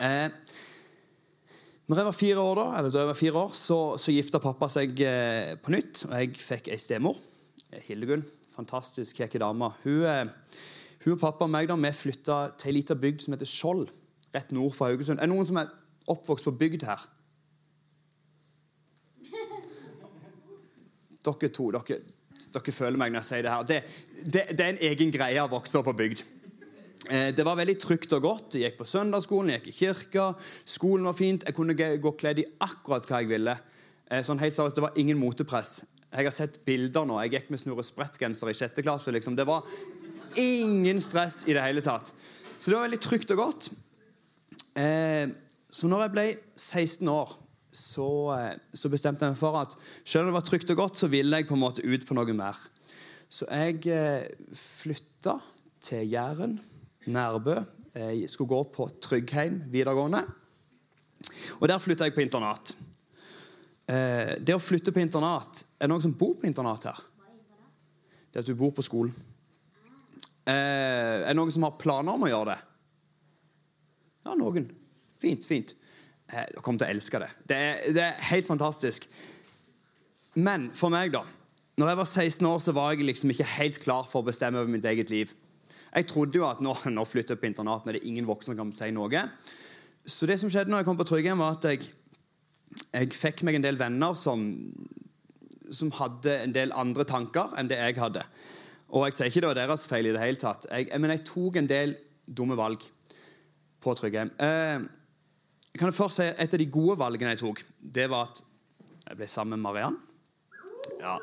Eh, 0.00 0.26
når 1.90 2.02
jeg 2.02 2.08
var 2.10 2.16
fire 2.16 2.42
år, 2.42 2.60
da, 2.60 2.66
eller 2.78 2.92
da 2.94 3.04
jeg 3.04 3.12
var 3.12 3.18
fire 3.18 3.46
år, 3.46 3.54
så, 3.58 3.80
så 3.98 4.14
gifta 4.14 4.42
pappa 4.42 4.68
seg 4.70 5.00
eh, 5.06 5.56
på 5.60 5.74
nytt. 5.74 6.04
Og 6.08 6.14
jeg 6.18 6.36
fikk 6.38 6.70
ei 6.70 6.78
stemor, 6.80 7.18
Hildegunn 7.86 8.26
fantastisk 8.60 9.20
kjekk 9.20 9.38
dame. 9.40 9.70
Hun, 9.84 10.04
eh, 10.04 10.26
hun 11.04 11.14
og 11.14 11.22
pappa 11.22 11.46
og 11.46 11.52
meg 11.52 11.68
da, 11.70 11.76
vi 11.76 11.92
flytta 11.94 12.40
til 12.60 12.72
ei 12.72 12.76
lita 12.80 12.96
bygd 12.98 13.24
som 13.24 13.36
heter 13.36 13.48
Skjold, 13.48 13.88
rett 14.34 14.52
nord 14.52 14.74
for 14.76 14.90
Haugesund. 14.90 15.18
Er 15.18 15.28
det 15.28 15.34
noen 15.34 15.48
som 15.48 15.60
er 15.60 15.72
oppvokst 16.10 16.48
på 16.48 16.56
bygd 16.60 16.86
her? 16.88 17.06
Dere 21.20 21.50
to 21.52 21.70
dere, 21.70 22.00
dere 22.54 22.72
føler 22.72 22.96
meg 22.96 23.12
når 23.12 23.20
jeg 23.20 23.28
sier 23.28 23.42
det 23.44 23.54
her. 23.54 23.64
Det, 23.68 23.80
det, 24.24 24.44
det 24.56 24.64
er 24.64 24.70
en 24.74 24.84
egen 24.90 25.10
greie 25.12 25.42
å 25.42 25.50
vokse 25.52 25.76
opp 25.78 25.90
på 25.90 25.96
bygd. 25.98 26.22
Eh, 27.08 27.30
det 27.32 27.44
var 27.46 27.56
veldig 27.56 27.78
trygt 27.80 28.12
og 28.12 28.24
godt. 28.26 28.54
Jeg 28.54 28.68
gikk 28.68 28.82
på 28.82 28.88
søndagsskolen, 28.88 29.54
jeg 29.54 29.62
gikk 29.62 29.70
i 29.70 29.78
kirka. 29.78 30.26
Skolen 30.68 31.08
var 31.08 31.16
fint. 31.16 31.46
Jeg 31.46 31.56
kunne 31.56 31.76
gå 31.76 32.12
kledd 32.20 32.42
i 32.42 32.48
akkurat 32.60 33.06
hva 33.08 33.22
jeg 33.22 33.30
ville. 33.30 33.56
Eh, 34.10 34.20
sånn 34.26 34.40
helt 34.42 34.54
seriøst, 34.54 34.76
Det 34.76 34.84
var 34.84 34.98
ingen 34.98 35.18
motepress. 35.18 35.82
Jeg 36.12 36.24
har 36.24 36.34
sett 36.34 36.64
bilder 36.64 37.06
nå. 37.06 37.20
Jeg 37.22 37.32
gikk 37.32 37.50
med 37.50 37.60
snurre 37.60 37.84
sprettgenser 37.86 38.50
i 38.50 38.54
sjette 38.54 38.82
klasse. 38.82 39.12
Liksom. 39.12 39.36
Det 39.36 39.46
var 39.46 39.64
ingen 40.36 41.00
stress 41.00 41.44
i 41.46 41.54
det 41.54 41.62
hele 41.62 41.80
tatt. 41.80 42.12
Så 42.58 42.70
det 42.70 42.76
var 42.76 42.88
veldig 42.88 43.00
trygt 43.00 43.30
og 43.30 43.36
godt. 43.36 43.70
Eh, 44.76 45.28
så 45.70 45.88
når 45.88 46.02
jeg 46.02 46.12
ble 46.12 46.36
16 46.56 47.08
år, 47.08 47.38
så, 47.72 48.58
bestemte 48.90 49.24
jeg 49.24 49.30
meg 49.30 49.38
for 49.38 49.56
at 49.56 49.76
selv 50.04 50.26
om 50.26 50.26
det 50.26 50.34
var 50.34 50.42
trygt 50.42 50.70
og 50.70 50.76
godt, 50.76 50.96
så 50.98 51.06
ville 51.06 51.36
jeg 51.36 51.46
på 51.46 51.54
en 51.54 51.62
måte 51.62 51.86
ut 51.86 52.04
på 52.04 52.14
noe 52.14 52.34
mer. 52.34 52.58
Så 53.30 53.46
jeg 53.46 54.34
flytta 54.52 55.38
til 55.80 56.10
Jæren 56.10 56.58
Nærbø. 57.06 57.56
Jeg 57.94 58.28
skulle 58.30 58.48
gå 58.48 58.62
på 58.74 58.88
Tryggheim 59.02 59.62
videregående. 59.72 60.24
Og 61.60 61.68
der 61.68 61.78
flytta 61.78 62.06
jeg 62.06 62.14
på 62.14 62.22
internat. 62.24 62.74
Eh, 63.90 64.36
det 64.40 64.54
å 64.54 64.62
flytte 64.62 64.92
på 64.94 65.02
internat 65.02 65.64
Er 65.80 65.88
det 65.88 65.90
noen 65.90 66.04
som 66.04 66.12
bor 66.14 66.36
på 66.38 66.46
internat 66.46 66.84
her? 66.86 67.00
Det 68.30 68.38
er 68.38 68.44
at 68.44 68.50
du 68.50 68.54
bor 68.54 68.70
på 68.76 68.84
skolen. 68.86 69.14
Eh, 70.46 70.54
er 70.54 71.26
det 71.26 71.36
noen 71.38 71.50
som 71.50 71.66
har 71.66 71.78
planer 71.80 72.14
om 72.14 72.26
å 72.26 72.30
gjøre 72.30 72.52
det? 72.52 72.60
Ja, 74.28 74.36
noen. 74.38 74.68
Fint, 75.20 75.44
fint. 75.44 75.74
Jeg 76.30 76.62
kommer 76.62 76.78
til 76.78 76.86
å 76.86 76.94
elske 76.94 77.18
det. 77.18 77.28
Det 77.50 77.58
er, 77.58 77.80
det 77.96 78.04
er 78.06 78.24
helt 78.30 78.46
fantastisk. 78.46 79.08
Men 80.38 80.70
for 80.78 80.94
meg, 80.94 81.10
da 81.12 81.24
Når 81.80 81.88
jeg 81.88 81.96
var 81.96 82.08
16 82.08 82.46
år, 82.46 82.58
så 82.60 82.72
var 82.76 82.92
jeg 82.92 83.06
liksom 83.08 83.30
ikke 83.32 83.46
helt 83.56 83.78
klar 83.80 84.04
for 84.04 84.20
å 84.20 84.26
bestemme 84.26 84.60
over 84.60 84.68
mitt 84.68 84.84
eget 84.84 85.10
liv. 85.10 85.30
Jeg 85.90 86.06
trodde 86.10 86.38
jo 86.38 86.46
at 86.48 86.62
nå, 86.62 86.74
nå 86.96 87.06
flytter 87.08 87.34
jeg 87.34 87.42
på 87.42 87.50
internat, 87.50 87.86
når 87.86 87.96
det 87.96 88.02
er 88.02 88.10
ingen 88.10 88.28
voksne 88.28 88.54
som 88.54 88.60
kan 88.62 88.74
si 88.74 88.90
noe. 88.94 89.24
Så 90.06 90.28
det 90.28 90.38
som 90.40 90.52
skjedde 90.52 90.72
når 90.72 90.82
jeg 90.82 90.90
kom 90.90 91.00
på 91.00 91.08
Tryggheim, 91.08 91.42
var 91.42 91.58
at 91.58 91.66
jeg, 91.68 91.90
jeg 92.92 93.16
fikk 93.16 93.44
meg 93.46 93.58
en 93.58 93.66
del 93.66 93.80
venner 93.80 94.16
som, 94.18 94.46
som, 95.70 95.92
hadde 95.98 96.38
en 96.46 96.54
del 96.56 96.72
andre 96.76 97.06
tanker 97.08 97.52
enn 97.58 97.70
det 97.70 97.80
jeg 97.80 97.98
hadde. 98.00 98.24
Og 98.90 99.06
jeg 99.06 99.18
sier 99.18 99.30
ikke 99.30 99.44
det 99.44 99.52
var 99.52 99.60
deres 99.60 99.86
feil 99.90 100.08
i 100.10 100.14
det 100.14 100.22
hele 100.22 100.40
tatt, 100.40 100.66
jeg, 100.70 100.88
men 100.98 101.12
jeg 101.14 101.26
tok 101.28 101.60
en 101.60 101.68
del 101.70 101.94
dumme 102.26 102.56
valg 102.58 102.82
på 103.80 103.94
Tryggheim. 103.96 104.32
Eh, 104.38 104.86
jeg 105.70 105.78
kan 105.78 105.94
først 105.94 106.18
si 106.18 106.26
Et 106.26 106.54
av 106.54 106.58
de 106.58 106.66
gode 106.66 106.98
valgene 106.98 107.36
jeg 107.36 107.44
tok, 107.44 107.62
det 107.78 108.08
var 108.10 108.30
at 108.30 108.42
jeg 109.06 109.18
ble 109.18 109.28
sammen 109.30 109.58
med 109.58 109.66
Mariann. 109.68 109.96
Ja, 111.00 111.16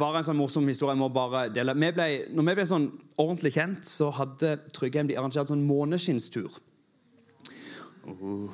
bare 0.00 0.20
en 0.22 0.26
sånn 0.30 0.38
morsom 0.38 0.68
historie. 0.68 0.94
jeg 0.94 1.02
må 1.02 1.10
bare 1.12 1.48
dele. 1.52 1.74
Vi 1.76 1.90
ble, 1.96 2.06
når 2.32 2.46
vi 2.48 2.54
ble 2.58 2.66
sånn 2.70 2.86
ordentlig 3.20 3.52
kjent, 3.56 3.84
så 3.84 4.08
hadde 4.16 4.56
Tryggheim 4.72 5.10
de 5.10 5.18
arrangert 5.20 5.50
sånn 5.50 5.66
måneskinnstur. 5.68 6.56
Uh. 8.04 8.48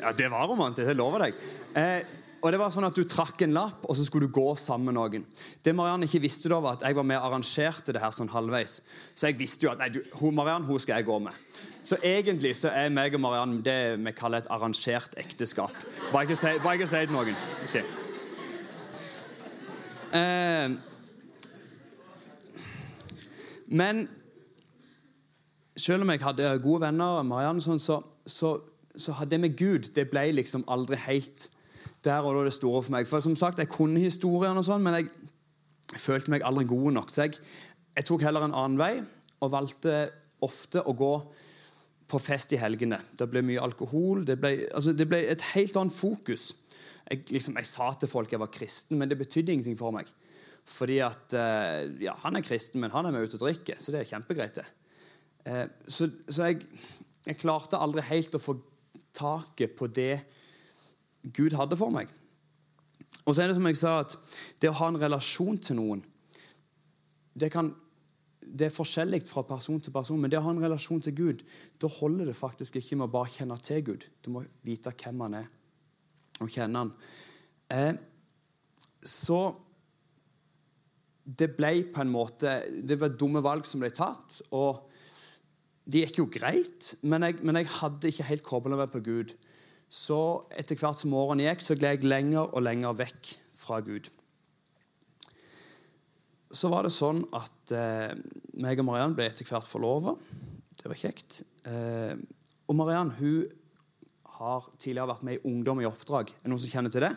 Ja, 0.00 0.12
det 0.16 0.30
var 0.32 0.48
romantisk. 0.48 0.88
Jeg 0.88 0.96
lover 0.96 1.26
deg. 1.26 1.44
Eh, 1.76 2.16
og 2.40 2.54
det 2.54 2.60
var 2.60 2.72
sånn 2.72 2.86
at 2.88 2.96
Du 2.96 3.04
trakk 3.04 3.42
en 3.44 3.52
lapp, 3.52 3.84
og 3.84 3.96
så 3.96 4.04
skulle 4.06 4.28
du 4.28 4.32
gå 4.32 4.46
sammen 4.56 4.88
med 4.88 4.96
noen. 4.96 5.26
Det 5.62 5.74
Marianne 5.76 6.08
ikke 6.08 6.22
visste 6.24 6.48
da, 6.48 6.60
var 6.64 6.78
at 6.78 6.86
jeg 6.88 6.96
var 6.96 7.04
med 7.04 7.20
og 7.20 7.28
arrangerte 7.28 7.92
det 7.92 8.00
her 8.00 8.14
sånn 8.16 8.32
halvveis. 8.32 8.78
Så 9.14 9.28
jeg 9.28 9.36
visste 9.40 9.68
jo 9.68 9.74
at 9.74 9.82
nei, 9.82 9.90
du, 9.92 10.00
hun, 10.22 10.34
Marianne 10.38 10.68
hun 10.68 10.80
skal 10.80 11.00
jeg 11.00 11.10
gå 11.10 11.18
med. 11.20 11.36
Så 11.84 12.00
egentlig 12.00 12.54
så 12.56 12.72
er 12.72 12.92
meg 12.92 13.16
og 13.16 13.24
Marianne 13.26 13.60
det 13.64 13.80
vi 14.00 14.14
kaller 14.16 14.40
et 14.40 14.52
arrangert 14.52 15.16
ekteskap. 15.20 15.76
Bare 16.14 16.24
ikke 16.30 16.40
si 16.40 16.96
det 16.96 17.10
til 17.10 17.16
noen. 17.18 17.36
Okay. 17.68 17.84
Eh, 20.14 20.70
men 23.70 24.08
selv 25.76 26.02
om 26.02 26.10
jeg 26.10 26.22
hadde 26.24 26.50
gode 26.62 26.82
venner, 26.82 27.22
Marianne, 27.22 27.62
sånn, 27.62 27.80
så, 27.82 28.00
så, 28.26 28.56
så 28.98 29.14
hadde 29.18 29.36
det 29.36 29.42
med 29.44 29.56
Gud 29.58 29.92
det 29.94 30.08
ble 30.10 30.26
liksom 30.34 30.66
aldri 30.70 30.98
helt 31.06 31.48
der 32.04 32.24
og 32.24 32.38
da 32.38 32.46
det 32.48 32.56
store 32.56 32.82
for 32.82 32.94
meg. 32.96 33.08
For 33.08 33.20
som 33.20 33.36
sagt, 33.36 33.58
Jeg 33.58 33.68
kunne 33.68 34.00
historien, 34.00 34.56
og 34.56 34.64
sånn, 34.64 34.82
men 34.82 34.96
jeg 34.98 36.00
følte 36.00 36.32
meg 36.32 36.44
aldri 36.46 36.64
god 36.64 36.96
nok. 36.96 37.12
Så 37.12 37.26
jeg, 37.26 37.38
jeg 37.96 38.08
tok 38.08 38.24
heller 38.24 38.46
en 38.46 38.56
annen 38.56 38.80
vei 38.80 38.94
og 39.40 39.52
valgte 39.52 40.08
ofte 40.44 40.82
å 40.82 40.96
gå 40.96 41.14
på 42.10 42.18
fest 42.18 42.52
i 42.56 42.58
helgene. 42.58 42.98
Det 43.18 43.28
ble 43.30 43.42
mye 43.46 43.62
alkohol. 43.62 44.24
Det 44.26 44.38
ble, 44.40 44.54
altså, 44.74 44.94
det 44.96 45.06
ble 45.08 45.22
et 45.30 45.44
helt 45.52 45.76
annet 45.78 45.94
fokus 45.94 46.50
jeg, 47.10 47.24
liksom, 47.34 47.56
jeg, 47.58 47.66
sa 47.66 47.90
til 47.98 48.10
folk 48.10 48.32
jeg 48.32 48.40
var 48.40 48.52
kristen, 48.54 48.98
men 48.98 49.10
det 49.10 49.18
betydde 49.18 49.52
ingenting 49.52 49.78
for 49.78 49.94
meg. 49.94 50.10
Fordi 50.70 51.00
at 51.02 51.34
eh, 51.34 51.90
Ja, 52.04 52.14
han 52.22 52.38
er 52.38 52.46
kristen, 52.46 52.80
men 52.80 52.92
han 52.94 53.06
er 53.06 53.14
med 53.14 53.26
ut 53.26 53.34
og 53.34 53.42
drikker, 53.42 53.80
så 53.82 53.92
det 53.92 54.04
er 54.04 54.12
kjempegreit, 54.12 54.60
det. 54.60 54.66
Eh, 55.50 55.66
så, 55.88 56.10
så 56.28 56.50
jeg, 56.50 56.62
jeg, 57.26 57.40
klarte 57.40 57.80
aldri 57.80 58.04
helt 58.06 58.36
å 58.36 58.42
få 58.42 58.58
taket 59.16 59.74
på 59.76 59.88
det 59.90 60.22
Gud 61.34 61.56
hadde 61.58 61.78
for 61.80 61.92
meg. 61.92 62.12
Og 63.26 63.34
så 63.34 63.42
er 63.42 63.50
det 63.50 63.58
som 63.58 63.66
jeg 63.66 63.78
sa, 63.80 63.98
at 64.04 64.14
det 64.62 64.70
å 64.70 64.78
ha 64.78 64.90
en 64.92 65.00
relasjon 65.00 65.58
til 65.60 65.80
noen 65.80 66.04
det, 67.40 67.48
kan, 67.52 67.70
det 68.42 68.68
er 68.68 68.74
forskjellig 68.74 69.22
fra 69.26 69.42
person 69.46 69.80
til 69.82 69.94
person, 69.94 70.18
men 70.20 70.30
det 70.30 70.38
å 70.38 70.44
ha 70.44 70.52
en 70.52 70.62
relasjon 70.62 71.02
til 71.02 71.14
Gud, 71.16 71.42
da 71.80 71.90
holder 71.90 72.28
det 72.28 72.36
faktisk 72.36 72.78
ikke 72.78 72.98
med 72.98 73.08
å 73.08 73.14
bare 73.14 73.32
kjenne 73.32 73.56
til 73.64 73.82
Gud. 73.86 74.06
Du 74.22 74.32
må 74.34 74.42
vite 74.66 74.92
hvem 74.94 75.22
han 75.26 75.38
er 75.40 75.48
og 76.40 76.52
kjenne 76.52 76.84
han. 76.84 76.92
Eh, 77.70 77.92
så 79.06 79.40
det 81.24 81.52
ble 81.56 81.72
på 81.92 82.02
en 82.02 82.10
måte 82.10 82.56
Det 82.82 82.96
var 83.00 83.14
dumme 83.14 83.42
valg 83.44 83.68
som 83.68 83.82
ble 83.82 83.92
tatt. 83.94 84.40
og 84.56 84.88
Det 85.84 86.04
gikk 86.06 86.22
jo 86.22 86.30
greit, 86.32 86.94
men 87.02 87.26
jeg, 87.26 87.40
men 87.42 87.60
jeg 87.60 87.70
hadde 87.78 88.10
ikke 88.10 88.28
helt 88.30 88.46
kobla 88.46 88.80
meg 88.80 88.92
på 88.92 89.02
Gud. 89.04 89.34
Så 89.90 90.46
etter 90.54 90.78
hvert 90.78 91.00
som 91.00 91.14
årene 91.18 91.48
gikk, 91.48 91.64
så 91.66 91.76
gled 91.78 91.98
jeg 91.98 92.10
lenger 92.10 92.46
og 92.46 92.62
lenger 92.62 92.98
vekk 92.98 93.32
fra 93.58 93.80
Gud. 93.84 94.10
Så 96.50 96.70
var 96.70 96.86
det 96.86 96.94
sånn 96.94 97.24
at 97.36 97.74
eh, 97.74 98.12
meg 98.58 98.80
og 98.82 98.86
Mariann 98.88 99.14
ble 99.18 99.28
etter 99.30 99.46
hvert 99.46 99.66
forlova. 99.66 100.16
Det 100.78 100.88
var 100.88 100.98
kjekt. 100.98 101.42
Eh, 101.68 102.14
og 102.70 102.78
Mariann 102.78 103.12
hun 103.18 103.50
har 104.40 104.68
tidligere 104.80 105.10
vært 105.10 105.24
med 105.28 105.36
i 105.36 105.42
Ungdom 105.50 105.82
i 105.82 105.88
oppdrag. 105.88 106.30
Er 106.32 106.46
det 106.46 106.52
noen 106.52 106.62
som 106.62 106.72
kjenner 106.72 106.92
til 106.94 107.04
det? 107.04 107.10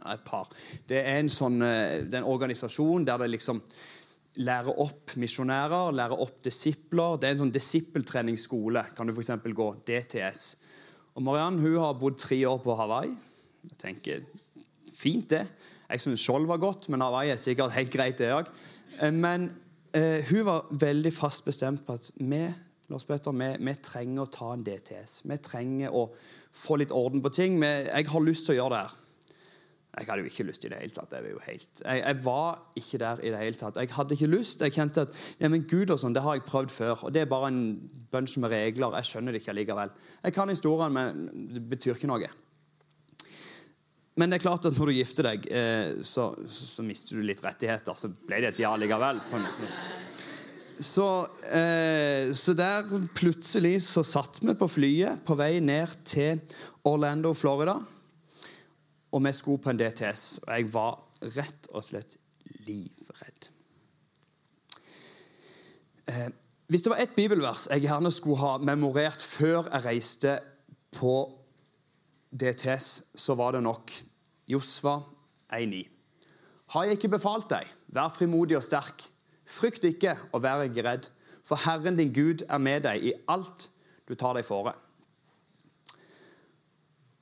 Ja, 0.00 0.14
et 0.16 0.24
par. 0.26 0.50
Det 0.88 0.98
er 0.98 1.20
en 1.20 1.30
sånn, 1.30 1.60
eh, 1.62 2.02
det 2.02 2.14
er 2.14 2.24
en 2.24 2.32
organisasjon 2.32 3.06
der 3.06 3.22
det 3.22 3.30
liksom 3.36 3.62
lærer 4.42 4.80
opp 4.82 5.14
misjonærer, 5.16 5.94
lærer 5.96 6.22
opp 6.26 6.42
disipler. 6.44 7.20
Det 7.20 7.28
er 7.28 7.36
en 7.36 7.44
sånn 7.44 7.54
disippeltreningsskole. 7.54 8.82
Kan 8.96 9.06
du 9.06 9.14
f.eks. 9.14 9.30
gå 9.46 9.68
DTS. 9.86 10.42
Og 11.16 11.24
Mariann 11.24 11.62
hun 11.62 11.78
har 11.80 11.94
bodd 11.96 12.18
tre 12.20 12.42
år 12.44 12.58
på 12.64 12.76
Hawaii. 12.76 13.14
Jeg 13.70 13.78
tenker, 13.80 14.26
Fint, 14.96 15.30
det. 15.30 15.46
Jeg 15.86 16.00
syns 16.02 16.22
Skjold 16.24 16.46
var 16.48 16.58
godt, 16.58 16.88
men 16.88 17.02
Hawaii 17.04 17.30
er 17.30 17.40
sikkert 17.40 17.74
helt 17.76 17.92
greit, 17.92 18.18
det 18.18 18.32
òg. 18.34 18.50
Eh, 18.98 19.12
men 19.14 19.50
eh, 19.94 20.24
hun 20.32 20.46
var 20.48 20.66
veldig 20.70 21.12
fast 21.14 21.44
bestemt 21.46 21.86
på 21.86 21.94
at 21.94 22.10
vi 22.16 22.42
Lars 22.92 23.04
Petter, 23.04 23.34
vi, 23.34 23.48
vi, 23.66 23.74
trenger 23.82 24.22
å 24.22 24.30
ta 24.30 24.52
en 24.54 24.62
DTS. 24.66 25.24
Vi 25.26 25.38
trenger 25.42 25.94
å 25.94 26.06
få 26.54 26.78
litt 26.78 26.94
orden 26.94 27.22
på 27.24 27.32
ting. 27.34 27.58
Vi, 27.62 27.72
jeg 27.88 28.08
har 28.12 28.24
lyst 28.24 28.46
til 28.46 28.54
å 28.54 28.58
gjøre 28.60 28.76
det 28.76 28.84
her. 28.84 29.02
Jeg 29.96 30.10
hadde 30.10 30.26
jo 30.26 30.28
ikke 30.28 30.44
lyst 30.44 30.64
i 30.66 30.68
det 30.68 30.78
hele 30.82 30.92
tatt. 30.92 31.14
Jeg, 31.16 31.36
helt, 31.46 31.80
jeg, 31.80 32.00
jeg, 32.02 32.16
var 32.26 32.58
ikke 32.76 32.98
der 33.00 33.20
i 33.24 33.30
det 33.32 33.38
hele 33.40 33.58
tatt. 33.58 33.78
Jeg 33.80 33.94
hadde 33.96 34.16
ikke 34.18 34.28
lyst. 34.28 34.60
Jeg 34.60 34.74
kjente 34.76 35.06
at 35.06 35.20
ja, 35.40 35.48
men 35.48 35.64
Gud 35.64 35.90
og 35.94 36.00
sånn, 36.02 36.14
det 36.14 36.22
har 36.22 36.36
jeg 36.36 36.44
prøvd 36.46 36.74
før. 36.74 37.06
Og 37.08 37.14
det 37.16 37.22
er 37.24 37.30
bare 37.30 37.48
en 37.48 37.62
bunch 38.12 38.36
med 38.42 38.52
regler. 38.52 38.98
Jeg 39.00 39.10
skjønner 39.10 39.32
det 39.32 39.40
ikke 39.40 39.54
allikevel. 39.54 39.94
Jeg 40.20 40.36
kan 40.36 40.52
historien, 40.52 40.92
men 40.92 41.48
det 41.54 41.64
betyr 41.72 41.96
ikke 41.96 42.10
noe. 42.12 42.28
Men 44.20 44.32
det 44.32 44.38
er 44.38 44.44
klart 44.44 44.68
at 44.68 44.76
når 44.76 44.92
du 44.92 44.96
gifter 44.96 45.30
deg, 45.30 45.48
eh, 45.52 45.96
så, 46.04 46.28
så, 46.44 46.68
så, 46.76 46.84
mister 46.84 47.16
du 47.16 47.24
litt 47.24 47.42
rettigheter. 47.44 47.96
Så 47.96 48.12
ble 48.12 48.44
det 48.44 48.52
et 48.52 48.62
ja 48.62 48.76
likevel. 48.76 49.24
på 49.30 49.40
en 49.40 49.48
måte. 49.48 49.72
Så, 50.80 51.26
eh, 51.48 52.32
så, 52.36 52.52
der 52.52 52.84
plutselig 53.16 53.80
så 53.86 54.02
satt 54.04 54.42
vi 54.42 54.52
på 54.54 54.68
flyet 54.68 55.22
på 55.24 55.36
vei 55.38 55.60
ned 55.64 55.94
til 56.04 56.42
Orlando, 56.84 57.32
Florida. 57.32 57.78
Og 59.12 59.24
vi 59.24 59.32
skulle 59.32 59.62
på 59.62 59.72
en 59.72 59.80
DTS, 59.80 60.42
og 60.44 60.50
jeg 60.52 60.68
var 60.74 60.98
rett 61.36 61.70
og 61.72 61.86
slett 61.86 62.18
livredd. 62.66 63.48
Eh, 66.12 66.28
hvis 66.68 66.84
det 66.84 66.92
var 66.92 67.00
ett 67.00 67.16
bibelvers 67.16 67.66
jeg 67.70 67.86
gjerne 67.86 68.12
skulle 68.12 68.42
ha 68.42 68.56
memorert 68.58 69.22
før 69.22 69.70
jeg 69.70 69.84
reiste 69.86 70.38
på 70.92 71.16
DTS, 72.30 72.88
så 73.16 73.34
var 73.38 73.56
det 73.56 73.64
nok 73.64 73.92
Josva 74.50 74.98
1,9. 75.56 75.86
Har 76.74 76.84
jeg 76.84 76.98
ikke 76.98 77.14
befalt 77.16 77.48
deg? 77.48 77.70
Vær 77.94 78.12
frimodig 78.12 78.58
og 78.58 78.64
sterk. 78.66 79.06
Frykt 79.46 79.84
ikke 79.86 80.16
og 80.32 80.42
vær 80.44 80.64
ikke 80.66 80.84
redd, 80.86 81.10
for 81.46 81.62
Herren 81.62 81.98
din 81.98 82.12
Gud 82.14 82.42
er 82.48 82.58
med 82.58 82.82
deg 82.88 83.04
i 83.06 83.14
alt 83.30 83.68
du 84.06 84.14
tar 84.18 84.34
deg 84.38 84.46
fore. 84.46 84.74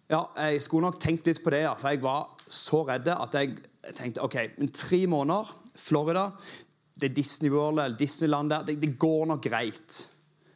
Ja, 0.09 0.27
jeg 0.37 0.63
skulle 0.65 0.89
nok 0.89 1.01
tenkt 1.01 1.29
litt 1.29 1.43
på 1.45 1.53
det, 1.53 1.65
ja, 1.65 1.75
for 1.81 1.93
jeg 1.93 2.03
var 2.05 2.35
så 2.53 2.83
redd 2.89 3.09
at 3.13 3.37
jeg 3.37 3.57
tenkte 3.97 4.25
ok, 4.25 4.37
men 4.59 4.73
tre 4.73 5.05
måneder, 5.11 5.53
Florida, 5.81 6.29
det 7.01 7.11
er 7.11 7.17
Disney 7.17 7.51
World 7.51 7.81
eller 7.83 7.99
Disneyland 7.99 8.53
der, 8.53 8.67
det, 8.69 8.79
det 8.81 8.95
går 9.01 9.25
nok 9.33 9.43
greit. 9.43 9.97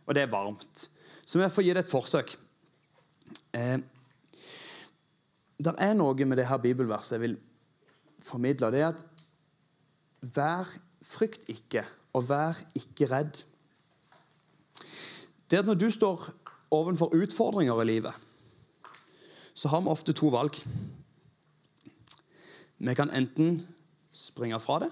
Og 0.07 0.15
det 0.15 0.25
er 0.25 0.33
varmt. 0.33 0.85
Så 1.27 1.41
vi 1.41 1.49
får 1.53 1.67
gi 1.67 1.73
det 1.75 1.85
et 1.85 1.91
forsøk. 1.91 2.35
Eh, 3.57 3.79
det 5.59 5.75
er 5.83 5.97
noe 5.99 6.29
med 6.29 6.39
det 6.39 6.47
her 6.49 6.61
bibelverset 6.63 7.17
jeg 7.17 7.25
vil 7.25 7.35
formidle. 8.25 8.71
Det 8.73 8.85
er 8.85 8.93
at 8.93 9.03
vær 10.39 10.71
frykt 11.05 11.49
ikke, 11.51 11.85
og 12.17 12.29
vær 12.29 12.59
ikke 12.79 13.09
redd. 13.11 13.43
Det 15.51 15.61
at 15.63 15.69
når 15.69 15.79
du 15.81 15.89
står 15.91 16.29
overfor 16.71 17.15
utfordringer 17.17 17.83
i 17.83 17.89
livet, 17.89 18.13
så 19.55 19.69
har 19.69 19.83
vi 19.83 19.91
ofte 19.91 20.13
to 20.13 20.31
valg. 20.31 20.55
Vi 22.79 22.95
kan 22.95 23.11
enten 23.11 23.63
springe 24.13 24.61
fra 24.61 24.79
det, 24.85 24.91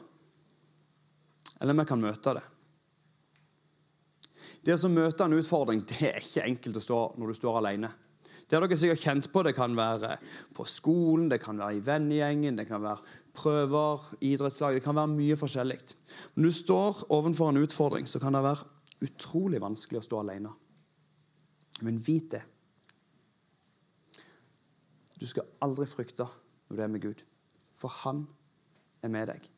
eller 1.60 1.76
vi 1.78 1.88
kan 1.88 2.02
møte 2.02 2.34
det. 2.38 2.44
Det 4.66 4.74
å 4.74 4.90
møte 4.90 5.22
en 5.22 5.36
utfordring 5.36 5.84
det 5.86 6.08
er 6.08 6.24
ikke 6.24 6.42
enkelt 6.42 6.80
å 6.80 6.82
stå 6.82 7.00
når 7.20 7.30
du 7.30 7.38
står 7.38 7.60
alene. 7.60 7.92
Det 8.46 8.54
har 8.54 8.62
dere 8.62 8.78
sikkert 8.78 9.02
kjent 9.02 9.28
på. 9.32 9.42
Det 9.42 9.54
kan 9.56 9.74
være 9.76 10.16
på 10.54 10.64
skolen, 10.70 11.28
det 11.30 11.40
kan 11.42 11.58
være 11.58 11.80
i 11.80 11.82
vennegjengen, 11.86 12.58
det 12.58 12.68
kan 12.68 12.82
være 12.82 13.02
prøver, 13.34 14.04
idrettslag 14.20 14.74
Det 14.74 14.84
kan 14.84 14.96
være 14.96 15.12
mye 15.12 15.36
forskjellig. 15.36 15.78
Når 16.36 16.42
du 16.42 16.52
står 16.52 17.06
overfor 17.10 17.50
en 17.50 17.62
utfordring, 17.64 18.06
så 18.08 18.22
kan 18.22 18.34
det 18.34 18.42
være 18.46 18.68
utrolig 19.02 19.60
vanskelig 19.60 20.00
å 20.00 20.06
stå 20.06 20.20
alene. 20.22 20.52
Men 21.82 21.98
vit 22.06 22.30
det. 22.32 22.42
Du 25.20 25.26
skal 25.26 25.48
aldri 25.64 25.86
frykte 25.88 26.28
når 26.68 26.76
du 26.76 26.82
er 26.82 26.92
med 26.92 27.02
Gud, 27.02 27.22
for 27.76 27.92
han 28.04 28.26
er 29.02 29.12
med 29.12 29.28
deg. 29.30 29.50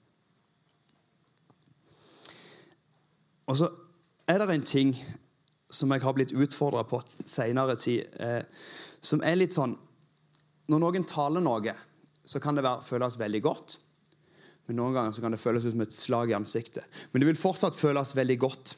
Og 3.48 3.56
så 3.56 3.70
er 4.28 4.40
det 4.40 4.54
en 4.54 4.66
ting 4.66 4.92
som 5.70 5.92
jeg 5.92 6.04
har 6.04 6.16
blitt 6.16 6.32
utfordra 6.32 6.84
på 6.88 7.00
seinere 7.08 7.76
tid, 7.80 8.08
eh, 8.20 8.42
som 9.04 9.22
er 9.24 9.38
litt 9.38 9.56
sånn 9.56 9.76
Når 10.68 10.80
noen 10.82 11.04
taler 11.08 11.40
noe, 11.40 11.72
så 12.28 12.40
kan 12.44 12.58
det 12.58 12.60
være, 12.60 12.84
føles 12.84 13.14
veldig 13.16 13.40
godt. 13.40 13.78
Men 14.68 14.76
noen 14.76 14.92
ganger 14.92 15.14
så 15.16 15.22
kan 15.24 15.32
det 15.32 15.40
føles 15.40 15.64
ut 15.64 15.72
som 15.72 15.80
et 15.80 15.96
slag 15.96 16.28
i 16.28 16.36
ansiktet. 16.36 16.84
Men 17.08 17.22
det 17.22 17.30
vil 17.30 17.40
fortsatt 17.40 17.78
føles 17.78 18.12
veldig 18.12 18.36
godt. 18.42 18.74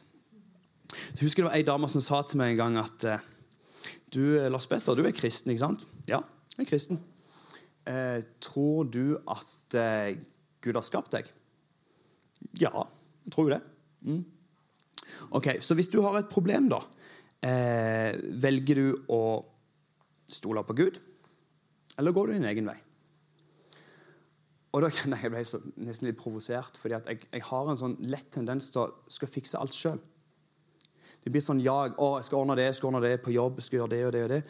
Jeg 1.16 1.24
husker 1.24 1.42
det 1.42 1.48
var 1.48 1.56
ei 1.58 1.66
dame 1.66 1.90
som 1.90 2.04
sa 2.04 2.20
til 2.22 2.38
meg 2.38 2.52
en 2.52 2.60
gang 2.60 2.78
at 2.78 3.06
eh, 3.10 3.24
du, 4.14 4.22
Lars 4.50 4.68
Petter, 4.70 4.94
du 4.94 5.02
er 5.02 5.14
kristen, 5.14 5.50
ikke 5.50 5.64
sant? 5.64 5.82
Ja, 6.06 6.22
jeg 6.54 6.62
er 6.62 6.70
kristen. 6.70 7.02
Eh, 7.90 8.22
tror 8.42 8.86
du 8.86 9.18
at 9.26 9.78
eh, 9.78 10.18
Gud 10.62 10.78
har 10.78 10.86
skapt 10.86 11.14
deg? 11.16 11.30
Ja, 12.60 12.86
jeg 13.26 13.34
tror 13.34 13.50
det. 13.50 13.60
Mm. 14.06 14.22
Ok, 15.36 15.56
Så 15.60 15.74
hvis 15.74 15.90
du 15.90 16.00
har 16.02 16.18
et 16.18 16.28
problem, 16.28 16.68
da, 16.68 16.82
eh, 17.42 18.18
velger 18.42 18.74
du 18.74 19.04
å 19.08 19.22
stole 20.30 20.62
på 20.64 20.76
Gud, 20.76 21.00
eller 21.98 22.12
går 22.12 22.26
du 22.26 22.32
din 22.32 22.48
egen 22.50 22.66
vei? 22.66 22.78
Og 24.72 24.84
da 24.84 24.90
kjenner 24.94 25.20
jeg 25.22 25.34
ble 25.34 25.44
så, 25.44 25.60
nesten 25.82 26.08
litt 26.08 26.20
provosert, 26.20 26.78
fordi 26.78 26.98
at 26.98 27.10
jeg, 27.10 27.26
jeg, 27.32 27.44
har 27.50 27.70
en 27.70 27.80
sånn 27.80 27.98
lett 28.10 28.30
tendens 28.32 28.70
til 28.70 28.86
å 28.86 28.88
skal 29.10 29.30
fikse 29.30 29.58
alt 29.58 29.76
sjøl. 29.76 30.00
Det 31.20 31.32
blir 31.32 31.44
sånn 31.44 31.60
jag. 31.60 31.98
å, 32.00 32.14
jeg 32.18 32.30
skal 32.30 32.42
ordne 32.42 32.56
det, 32.56 32.70
jeg 32.70 32.78
skal 32.78 32.92
ordne 32.92 33.04
det 33.04 33.20
på 33.24 33.34
jobb, 33.34 33.60
jeg 33.60 33.68
skal 33.68 33.82
gjøre 33.82 33.92
det 33.92 34.04
og 34.06 34.12
det 34.14 34.24
og 34.24 34.32
det. 34.32 34.42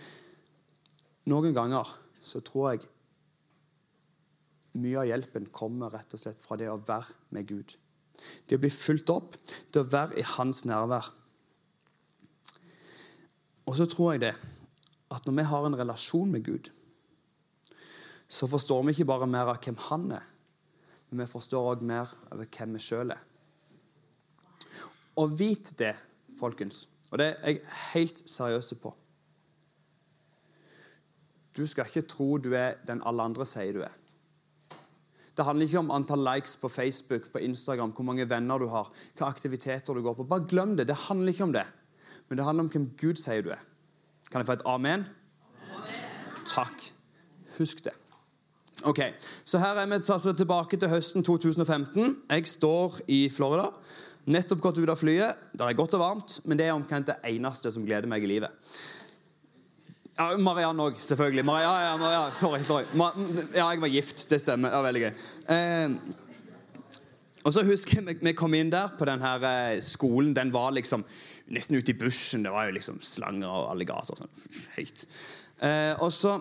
Noen 1.31 1.55
ganger 1.57 1.95
så 2.25 2.43
tror 2.45 2.73
jeg 2.73 2.89
mye 4.81 5.01
av 5.01 5.09
hjelpen 5.09 5.49
kommer 5.51 5.91
rett 5.91 6.15
og 6.15 6.21
slett 6.21 6.39
fra 6.39 6.57
det 6.61 6.69
å 6.71 6.79
være 6.79 7.17
med 7.35 7.49
Gud. 7.49 7.75
Det 8.49 8.59
å 8.59 8.63
bli 8.63 8.71
fulgt 8.73 9.11
opp, 9.13 9.37
det 9.73 9.83
å 9.83 9.89
være 9.91 10.19
i 10.21 10.27
hans 10.37 10.65
nærvær. 10.69 11.11
Og 13.67 13.77
så 13.79 13.87
tror 13.87 14.15
jeg 14.15 14.25
det 14.25 14.35
at 15.11 15.27
når 15.27 15.37
vi 15.37 15.49
har 15.51 15.67
en 15.67 15.79
relasjon 15.79 16.31
med 16.31 16.45
Gud, 16.47 16.71
så 18.31 18.47
forstår 18.47 18.85
vi 18.87 18.95
ikke 18.95 19.09
bare 19.11 19.27
mer 19.27 19.51
av 19.51 19.59
hvem 19.63 19.79
han 19.89 20.07
er, 20.15 20.27
men 21.11 21.25
vi 21.25 21.33
forstår 21.33 21.73
òg 21.73 21.83
mer 21.87 22.13
av 22.31 22.43
hvem 22.45 22.77
vi 22.79 22.83
sjøl 22.83 23.15
er. 23.15 23.23
Og 25.19 25.35
vit 25.39 25.73
det, 25.79 25.97
folkens, 26.39 26.85
og 27.11 27.19
det 27.19 27.33
er 27.33 27.57
jeg 27.57 27.63
helt 27.91 28.21
seriøs 28.31 28.71
på 28.81 28.95
Du 31.59 31.67
skal 31.67 31.89
ikke 31.91 32.07
tro 32.07 32.37
du 32.39 32.53
er 32.55 32.79
den 32.87 33.03
alle 33.05 33.27
andre 33.27 33.45
sier 33.47 33.75
du 33.75 33.83
er. 33.83 34.00
Det 35.41 35.47
handler 35.49 35.71
ikke 35.71 35.81
om 35.81 35.93
antall 35.97 36.21
likes 36.21 36.59
på 36.61 36.69
Facebook, 36.69 37.31
på 37.33 37.41
Instagram, 37.41 37.95
hvor 37.97 38.05
mange 38.05 38.27
venner 38.29 38.61
du 38.61 38.67
har, 38.69 38.91
hva 39.17 39.31
aktiviteter 39.33 39.97
du 39.97 40.03
går 40.05 40.19
på. 40.19 40.27
Bare 40.29 40.45
glem 40.45 40.75
det. 40.77 40.85
Det 40.91 40.99
handler 41.07 41.33
ikke 41.33 41.47
om 41.47 41.55
det. 41.55 41.65
Men 42.29 42.37
det 42.37 42.45
handler 42.45 42.67
om 42.67 42.69
hvem 42.75 42.91
Gud 43.01 43.17
sier 43.17 43.41
du 43.47 43.49
er. 43.55 43.63
Kan 44.29 44.43
jeg 44.43 44.51
få 44.51 44.59
et 44.59 44.67
amen? 44.69 45.07
amen. 45.65 46.45
Takk. 46.45 46.85
Husk 47.57 47.81
det. 47.89 47.97
Ok, 48.85 49.01
Så 49.45 49.59
her 49.59 49.81
er 49.81 49.89
vi 49.89 49.95
altså 50.13 50.33
tilbake 50.37 50.77
til 50.77 50.93
høsten 50.93 51.25
2015. 51.25 52.17
Jeg 52.31 52.47
står 52.47 53.01
i 53.09 53.29
Florida. 53.33 53.71
Nettopp 54.29 54.61
gått 54.61 54.79
ut 54.79 54.93
av 54.93 55.01
flyet. 55.01 55.41
Det 55.57 55.65
er 55.65 55.77
godt 55.77 55.97
og 55.97 56.05
varmt, 56.05 56.41
men 56.45 56.61
det 56.61 56.69
er 56.69 56.77
omtrent 56.77 57.09
det 57.09 57.17
eneste 57.25 57.73
som 57.73 57.89
gleder 57.89 58.09
meg 58.09 58.25
i 58.25 58.29
livet. 58.29 58.53
Ja, 60.21 60.35
Marianne 60.37 60.85
òg, 60.85 60.99
selvfølgelig. 61.01 61.45
Maria, 61.49 61.71
ja, 61.81 61.93
ja, 62.13 62.25
sorry, 62.37 62.61
sorry. 62.69 62.85
ja, 63.55 63.71
jeg 63.71 63.81
var 63.81 63.89
gift. 63.89 64.27
Det 64.29 64.41
stemmer. 64.43 64.75
Var 64.75 64.85
veldig 64.85 65.01
gøy. 65.07 65.13
Eh, 65.55 65.95
og 67.41 67.55
så 67.57 67.65
husker 67.65 68.03
jeg 68.03 68.19
vi 68.21 68.35
kom 68.37 68.53
inn 68.59 68.73
der 68.73 68.93
på 68.99 69.09
den 69.09 69.25
her 69.25 69.47
eh, 69.49 69.81
skolen. 69.81 70.35
Den 70.37 70.53
var 70.53 70.75
liksom 70.77 71.07
nesten 71.57 71.79
ute 71.81 71.95
i 71.95 71.97
bushen. 71.97 72.45
Det 72.45 72.53
var 72.53 72.69
jo 72.69 72.77
liksom 72.77 73.01
slanger 73.01 73.49
og 73.49 73.71
alligator. 73.73 74.21
Sånn. 74.21 74.69
Helt. 74.77 75.07
Eh, 75.65 75.95
og 75.97 76.13
så 76.13 76.37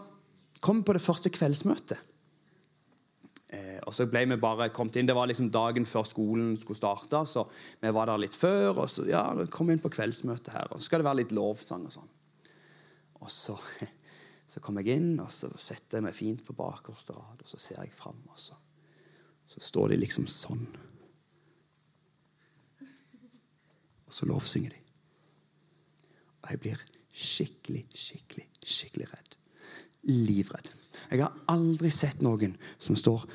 kom 0.59 0.81
vi 0.81 0.89
på 0.89 0.99
det 0.99 1.05
første 1.05 1.31
kveldsmøtet. 1.31 2.03
Eh, 3.55 3.79
og 3.87 3.95
så 3.95 4.09
ble 4.11 4.27
vi 4.27 4.41
bare 4.43 4.73
kommet 4.75 4.99
inn, 4.99 5.07
Det 5.07 5.15
var 5.15 5.31
liksom 5.31 5.53
dagen 5.55 5.87
før 5.87 6.03
skolen 6.03 6.57
skulle 6.59 6.83
starte. 6.83 7.23
Så 7.31 7.47
vi 7.79 7.95
var 7.95 8.11
der 8.11 8.27
litt 8.27 8.35
før. 8.35 8.73
Og 8.75 8.91
så 8.91 9.07
ja, 9.07 9.23
kom 9.55 9.71
vi 9.71 9.79
inn 9.79 9.87
på 9.87 9.95
kveldsmøtet 9.95 10.51
her. 10.51 10.67
Og 10.67 10.81
så 10.81 10.91
skal 10.91 10.99
det 10.99 11.13
være 11.13 11.23
litt 11.23 11.31
lovsang 11.31 11.87
og 11.87 11.95
sånn. 11.95 12.15
Og 13.23 13.31
så, 13.31 13.55
så 14.51 14.61
kom 14.63 14.79
jeg 14.81 14.99
inn, 14.99 15.13
og 15.21 15.31
så 15.33 15.51
setter 15.59 15.99
jeg 15.99 16.07
meg 16.07 16.17
fint 16.17 16.43
på 16.45 16.55
bakerste 16.57 17.15
rad, 17.15 17.43
og 17.43 17.49
så 17.49 17.59
ser 17.61 17.81
jeg 17.83 17.95
fram, 17.95 18.21
og 18.31 18.39
så, 18.39 18.57
så 19.49 19.63
står 19.63 19.93
de 19.93 19.99
liksom 20.03 20.29
sånn. 20.31 20.67
Og 24.09 24.15
så 24.15 24.25
lovsynger 24.29 24.73
de. 24.73 24.85
Og 26.39 26.53
jeg 26.53 26.61
blir 26.63 26.87
skikkelig, 27.13 27.83
skikkelig, 27.93 28.47
skikkelig 28.63 29.09
redd. 29.11 29.35
Livredd. 30.09 30.71
Jeg 31.11 31.21
har 31.21 31.35
aldri 31.51 31.91
sett 31.93 32.23
noen 32.25 32.55
som 32.81 32.97
står 32.97 33.27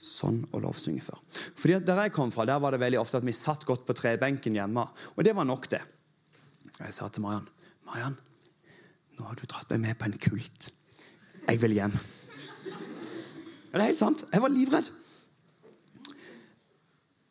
sånn 0.00 0.40
og 0.48 0.64
lovsynger 0.64 1.04
før. 1.04 1.20
Fordi 1.60 1.78
Der 1.84 2.02
jeg 2.06 2.14
kom 2.16 2.32
fra, 2.32 2.46
der 2.48 2.58
var 2.58 2.72
det 2.72 2.80
veldig 2.80 2.98
ofte 3.02 3.20
at 3.20 3.26
vi 3.28 3.36
satt 3.36 3.66
godt 3.68 3.84
på 3.86 3.94
trebenken 3.94 4.56
hjemme. 4.56 4.86
Og 5.14 5.24
det 5.24 5.36
var 5.36 5.44
nok, 5.44 5.68
det. 5.70 5.82
Jeg 6.80 6.96
sa 6.96 7.08
til 7.12 7.22
Mariann 7.22 7.48
Mariann, 7.90 8.16
nå 9.20 9.28
har 9.28 9.36
du 9.36 9.44
dratt 9.44 9.68
meg 9.74 9.82
med 9.84 9.98
på 10.00 10.08
en 10.08 10.16
kult. 10.16 10.70
Jeg 11.44 11.60
vil 11.60 11.76
hjem. 11.76 11.92
Ja, 13.70 13.76
det 13.76 13.82
er 13.82 13.88
helt 13.90 14.00
sant. 14.00 14.24
Jeg 14.32 14.42
var 14.42 14.52
livredd. 14.52 14.88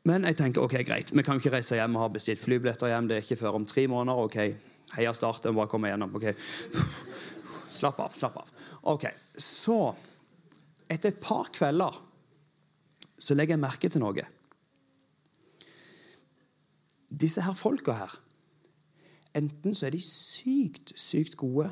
Men 0.08 0.25
jeg 0.25 0.38
tenker 0.39 0.63
ok, 0.63 0.78
greit, 0.88 1.12
vi 1.13 1.23
kan 1.25 1.38
jo 1.38 1.43
ikke 1.43 1.58
reise 1.58 1.78
hjem 1.78 1.97
og 1.97 2.06
ha 2.06 2.12
bestilt 2.13 2.41
flybilletter 2.41 2.93
hjem. 2.93 3.10
Det 3.10 3.17
er 3.17 3.25
ikke 3.25 3.39
før 3.41 3.58
om 3.60 3.65
tre 3.67 3.88
måneder. 3.91 4.21
ok, 4.30 4.38
Heia 4.95 5.13
Start, 5.13 5.43
jeg 5.45 5.54
må 5.54 5.63
bare 5.63 5.71
komme 5.73 5.91
gjennom. 5.91 6.13
ok. 6.15 6.30
Slapp 7.69 7.99
av, 8.02 8.13
slapp 8.17 8.38
av. 8.41 8.54
Ok, 8.89 9.06
Så, 9.38 9.95
etter 10.89 11.12
et 11.12 11.21
par 11.21 11.52
kvelder, 11.54 11.99
så 13.19 13.36
legger 13.36 13.58
jeg 13.58 13.62
merke 13.65 13.89
til 13.91 14.02
noe. 14.02 14.25
Disse 17.10 17.43
her 17.43 17.58
folka 17.58 17.97
her 17.97 18.15
Enten 19.36 19.76
så 19.76 19.86
er 19.86 19.94
de 19.94 20.02
sykt, 20.02 20.94
sykt 20.98 21.38
gode 21.38 21.70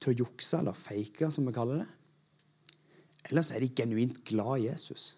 til 0.00 0.12
å 0.12 0.18
jukse 0.24 0.58
eller 0.58 0.76
fake, 0.76 1.30
som 1.32 1.46
vi 1.48 1.54
kaller 1.54 1.82
det. 1.82 1.88
Eller 3.30 3.42
så 3.42 3.56
er 3.56 3.64
de 3.64 3.74
genuint 3.74 4.20
glad 4.24 4.60
i 4.60 4.68
Jesus. 4.68 5.16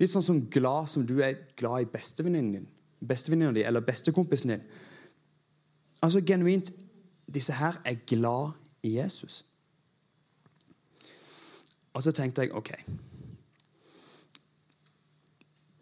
Litt 0.00 0.12
sånn 0.12 0.24
som 0.24 0.42
glad 0.52 0.90
som 0.92 1.06
du 1.06 1.18
er 1.24 1.38
glad 1.56 1.84
i 1.84 1.90
bestevenninnen 1.92 2.58
din, 2.58 2.68
bestevenninna 3.04 3.54
di 3.56 3.64
eller 3.64 3.84
bestekompisen 3.84 4.54
din. 4.54 4.66
Altså 6.02 6.24
genuint 6.24 6.72
Disse 7.24 7.54
her 7.56 7.78
er 7.88 8.02
glad 8.04 8.52
i 8.84 8.98
Jesus. 8.98 9.46
Og 11.96 12.02
så 12.04 12.12
tenkte 12.12 12.44
jeg 12.44 12.52
OK 12.52 12.74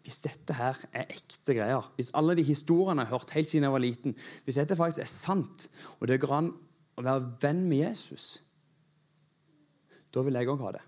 hvis 0.03 0.19
dette 0.23 0.55
her 0.57 0.79
er 0.91 1.11
ekte 1.13 1.55
greier, 1.55 1.85
hvis 1.95 2.11
alle 2.17 2.35
de 2.35 2.43
historiene 2.43 3.05
jeg 3.05 3.11
har 3.11 3.17
hørt 3.17 3.35
helt 3.37 3.51
siden 3.51 3.67
jeg 3.67 3.75
var 3.75 3.83
liten, 3.83 4.15
hvis 4.43 4.59
dette 4.59 4.77
faktisk 4.79 5.03
er 5.05 5.11
sant, 5.11 5.67
og 5.99 6.09
det 6.11 6.19
går 6.23 6.35
an 6.37 6.49
å 6.99 7.05
være 7.05 7.29
venn 7.43 7.63
med 7.69 7.85
Jesus, 7.85 8.25
da 10.13 10.21
vil 10.25 10.37
jeg 10.37 10.51
òg 10.51 10.65
ha 10.67 10.73
det. 10.75 10.83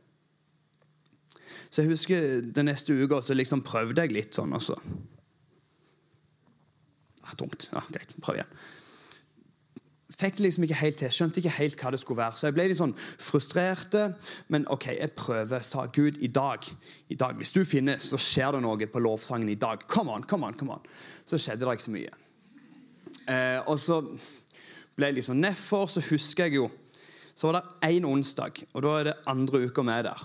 Så 1.72 1.82
jeg 1.82 1.94
husker 1.96 2.42
den 2.56 2.70
neste 2.70 2.94
uka 2.94 3.22
så 3.26 3.36
liksom 3.36 3.64
prøvde 3.66 4.04
jeg 4.04 4.14
litt 4.14 4.38
sånn. 4.38 4.54
også. 4.54 4.76
Ah, 7.26 7.34
Tungt. 7.40 7.70
Ja, 7.74 7.82
Greit, 7.90 8.14
prøv 8.22 8.38
igjen 8.38 8.52
fikk 10.14 10.40
liksom 10.40 10.66
ikke 10.66 10.78
helt 10.80 11.00
til. 11.02 11.14
Skjønte 11.14 11.42
ikke 11.42 11.56
helt 11.58 11.82
hva 11.82 11.92
det 11.94 12.00
skulle 12.02 12.22
være. 12.22 12.38
Så 12.38 12.48
jeg 12.48 12.56
ble 12.56 12.68
litt 12.70 12.80
sånn 12.80 12.94
frustrert. 12.98 13.98
Men 14.54 14.68
OK, 14.72 14.90
jeg 14.94 15.16
prøver. 15.18 15.66
Sa 15.66 15.88
Gud, 15.94 16.20
i 16.22 16.30
dag, 16.32 16.66
i 17.10 17.18
dag 17.20 17.38
Hvis 17.40 17.54
du 17.56 17.64
finnes, 17.66 18.10
så 18.12 18.20
skjer 18.22 18.56
det 18.56 18.64
noe 18.66 18.90
på 18.92 19.02
lovsangen 19.02 19.50
i 19.50 19.60
dag. 19.60 19.86
Come 19.90 20.14
on, 20.14 20.24
come 20.24 20.48
on, 20.48 20.58
come 20.58 20.78
on. 20.78 20.88
Så 21.26 21.42
skjedde 21.42 21.66
det 21.66 21.78
ikke 21.78 21.88
så 21.88 21.96
mye. 21.96 22.18
Eh, 23.26 23.60
og 23.66 23.80
så 23.82 24.02
ble 24.96 25.12
jeg 25.12 25.26
sånn 25.26 25.42
nedfor, 25.42 25.88
så 25.90 26.04
husker 26.12 26.46
jeg 26.46 26.60
jo 26.60 26.70
Så 27.36 27.50
var 27.50 27.58
det 27.58 27.90
én 27.90 28.06
onsdag, 28.08 28.62
og 28.72 28.84
da 28.86 28.92
er 28.96 29.04
det 29.10 29.14
andre 29.28 29.66
uka 29.68 29.84
med 29.84 30.06
der. 30.08 30.22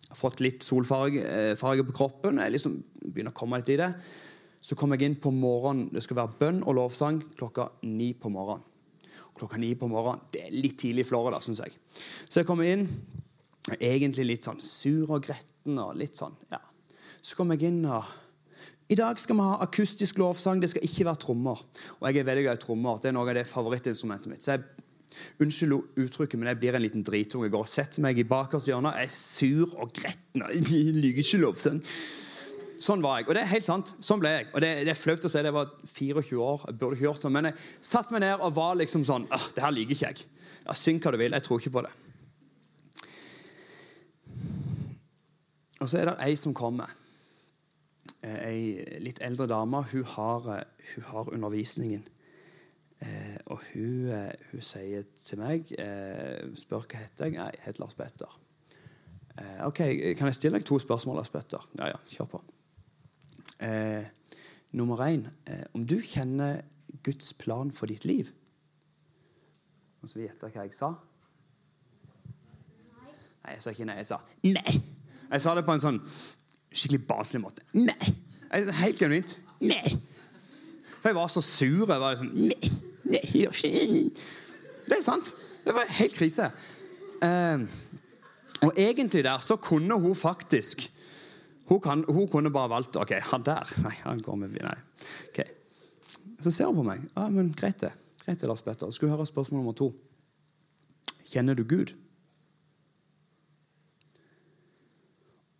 Jeg 0.00 0.08
har 0.08 0.16
fått 0.16 0.40
litt 0.40 0.64
solfarge 0.64 1.20
eh, 1.52 1.56
på 1.60 1.92
kroppen. 1.92 2.38
Jeg 2.40 2.54
liksom 2.54 2.78
begynner 3.02 3.34
å 3.34 3.36
komme 3.36 3.58
litt 3.60 3.68
i 3.68 3.76
det. 3.76 3.90
Så 4.64 4.72
kom 4.74 4.94
jeg 4.96 5.04
inn 5.04 5.20
på 5.20 5.28
morgenen. 5.28 5.90
Det 5.92 6.00
skal 6.00 6.22
være 6.22 6.38
bønn 6.38 6.62
og 6.64 6.78
lovsang 6.78 7.20
klokka 7.36 7.68
ni 7.82 8.14
på 8.16 8.32
morgenen 8.32 8.64
klokka 9.38 9.58
ni 9.60 9.72
på 9.78 9.88
morgenen. 9.90 10.24
Det 10.32 10.44
er 10.46 10.54
litt 10.54 10.78
tidlig 10.82 11.04
i 11.04 11.08
Florida, 11.08 11.40
syns 11.44 11.62
jeg. 11.64 11.74
Så 12.28 12.40
jeg 12.40 12.48
kommer 12.48 12.68
inn, 12.68 12.86
egentlig 13.78 14.28
litt 14.28 14.46
sånn 14.46 14.60
sur 14.62 15.16
og 15.16 15.24
gretten 15.26 15.80
og 15.80 15.96
litt 15.98 16.18
sånn, 16.20 16.36
ja. 16.52 16.60
Så 17.24 17.38
kommer 17.38 17.56
jeg 17.56 17.72
inn 17.72 17.84
og 17.88 18.04
i 18.92 18.96
dag 19.00 19.16
skal 19.16 19.38
vi 19.38 19.44
ha 19.46 19.60
akustisk 19.64 20.18
lovsang. 20.20 20.58
Det 20.60 20.68
skal 20.68 20.84
ikke 20.84 21.06
være 21.08 21.22
trommer. 21.22 21.60
Og 21.96 22.02
jeg 22.04 22.20
er 22.20 22.26
veldig 22.28 22.42
glad 22.44 22.58
i 22.58 22.62
trommer. 22.66 22.98
Det 23.00 23.08
er 23.08 23.14
noe 23.16 23.30
av 23.32 23.38
det 23.38 23.46
favorittinstrumentet 23.48 24.28
mitt. 24.28 24.44
Så 24.44 24.52
jeg 24.52 24.66
Unnskyld 25.38 26.00
uttrykket, 26.00 26.38
men 26.40 26.48
jeg 26.50 26.58
blir 26.58 26.76
en 26.76 26.82
liten 26.82 27.04
dritunge. 27.06 27.46
Jeg 27.46 27.54
går 27.54 27.64
og 27.66 27.70
setter 27.70 28.02
meg 28.02 28.18
i 28.18 28.26
bakerste 28.26 28.72
hjørne. 28.72 28.94
Jeg 28.98 29.10
er 29.10 29.14
sur 29.14 29.74
og 29.78 29.92
gretten. 29.94 30.42
Jeg 30.42 30.94
liker 30.96 31.22
ikke 31.22 31.42
lovsang. 31.44 31.80
Sånn 32.82 33.02
var 33.04 33.20
jeg. 33.20 33.28
Og 33.28 33.36
det 33.36 33.42
er 33.44 33.52
helt 33.52 33.66
sant. 33.66 33.92
Sånn 34.04 34.22
ble 34.22 34.32
jeg. 34.32 34.48
Og 34.52 34.64
det, 34.64 34.70
det 34.86 34.94
er 34.94 34.98
flaut 34.98 35.26
å 35.26 35.30
si 35.30 35.42
det. 35.44 35.52
Var 35.54 35.74
24 35.86 36.40
år. 36.42 36.64
Jeg 36.70 36.78
burde 36.80 36.98
ikke 36.98 37.08
gjort 37.08 37.26
sånn. 37.26 37.36
Men 37.36 37.50
jeg 37.50 37.86
satte 37.86 38.14
meg 38.14 38.24
ned 38.24 38.42
og 38.42 38.56
var 38.56 38.78
liksom 38.80 39.06
sånn 39.08 39.28
Åh, 39.32 39.46
det 39.56 39.64
her 39.64 39.74
liker 39.74 39.96
ikke 39.96 40.10
jeg. 40.10 40.26
Ja, 40.64 40.76
Syng 40.78 41.00
hva 41.04 41.14
du 41.14 41.20
vil. 41.20 41.36
Jeg 41.36 41.46
tror 41.46 41.62
ikke 41.62 41.76
på 41.78 41.84
det. 41.86 41.94
Og 45.84 45.90
så 45.90 46.00
er 46.00 46.08
det 46.08 46.20
ei 46.24 46.36
som 46.40 46.54
kommer. 46.56 46.92
Eh, 48.24 48.40
ei 48.48 49.00
litt 49.04 49.20
eldre 49.24 49.46
dame. 49.50 49.82
Hun 49.92 50.04
har, 50.14 50.48
eh, 50.54 50.88
hun 50.94 51.04
har 51.10 51.32
undervisningen. 51.34 52.06
Eh, 53.00 53.36
og 53.46 53.60
hun, 53.72 54.32
hun, 54.50 54.60
sier 54.64 55.04
til 55.20 55.38
meg 55.38 55.68
Spør 56.56 56.86
hva 56.86 57.02
heter 57.02 57.26
jeg. 57.26 57.34
Jeg 57.36 57.60
heter 57.66 57.84
Lars 57.84 57.94
Petter. 57.98 58.40
OK, 59.66 59.80
kan 60.14 60.30
jeg 60.30 60.36
stille 60.38 60.60
deg 60.60 60.64
to 60.64 60.78
spørsmål, 60.78 61.18
Lars 61.18 61.32
Petter? 61.34 61.66
Ja, 61.76 61.90
ja, 61.90 61.98
kjør 62.14 62.36
på. 62.36 62.44
Eh, 63.64 64.04
nummer 64.76 65.00
én 65.06 65.28
eh, 65.46 65.64
om 65.72 65.86
du 65.86 65.96
kjenner 66.02 66.60
Guds 67.02 67.32
plan 67.32 67.70
for 67.72 67.88
ditt 67.88 68.04
liv. 68.04 68.32
Og 70.02 70.10
så 70.10 70.20
gjette 70.20 70.50
hva 70.50 70.64
jeg 70.66 70.74
sa. 70.76 70.90
Nei, 73.44 73.54
jeg 73.54 73.62
sa 73.64 73.72
ikke 73.72 73.86
nei. 73.88 73.96
Jeg 74.02 74.10
sa 74.10 74.18
nei. 74.44 74.74
Jeg 75.30 75.44
sa 75.44 75.54
det 75.56 75.64
på 75.64 75.76
en 75.76 75.84
sånn 75.84 76.00
skikkelig 76.74 77.06
baselig 77.08 77.40
måte. 77.44 77.64
Nei. 77.76 78.12
Helt 78.52 79.00
genuint. 79.00 79.36
Nei. 79.64 79.96
For 81.00 81.10
jeg 81.10 81.18
var 81.18 81.32
så 81.32 81.40
sur. 81.44 81.86
Jeg 81.88 82.00
var 82.02 82.14
liksom 82.14 82.32
Nei, 82.34 82.70
nei, 83.08 83.24
gjør 83.32 83.64
ikke 83.64 84.04
Det 84.84 84.98
er 84.98 85.04
sant. 85.04 85.32
Det 85.64 85.72
var 85.76 85.88
helt 86.00 86.16
krise. 86.16 86.50
Eh, 87.24 87.64
og 88.64 88.76
egentlig 88.76 89.24
der 89.24 89.40
så 89.44 89.56
kunne 89.56 89.96
hun 90.00 90.14
faktisk 90.16 90.90
hun, 91.68 91.80
kan, 91.80 92.04
hun, 92.08 92.28
kunne 92.28 92.52
bare 92.52 92.70
valgt 92.70 92.96
OK, 93.00 93.14
han 93.30 93.44
der 93.46 93.70
Nei, 93.82 93.94
han 94.04 94.20
går 94.20 94.36
med 94.36 94.56
Nei. 94.60 94.78
Okay. 95.30 95.48
Så 96.44 96.52
ser 96.52 96.68
hun 96.68 96.82
på 96.82 96.86
meg. 96.86 97.04
Ja, 97.16 97.28
men 97.32 97.52
Greit, 97.56 97.80
det. 97.80 97.94
Greit 98.24 98.40
det, 98.40 98.48
Lars 98.48 98.62
Petter. 98.64 98.90
Skal 98.92 99.08
du 99.08 99.14
høre 99.14 99.26
spørsmål 99.26 99.62
nummer 99.62 99.76
to. 99.76 99.92
Kjenner 101.24 101.56
du 101.56 101.64
Gud? 101.64 101.94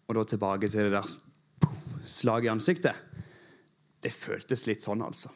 Og 0.08 0.18
da 0.18 0.26
tilbake 0.28 0.68
til 0.68 0.90
det 0.90 0.92
der 0.92 1.08
slaget 2.06 2.50
i 2.50 2.52
ansiktet. 2.52 3.00
Det 4.04 4.12
føltes 4.12 4.66
litt 4.68 4.84
sånn, 4.84 5.00
altså. 5.02 5.32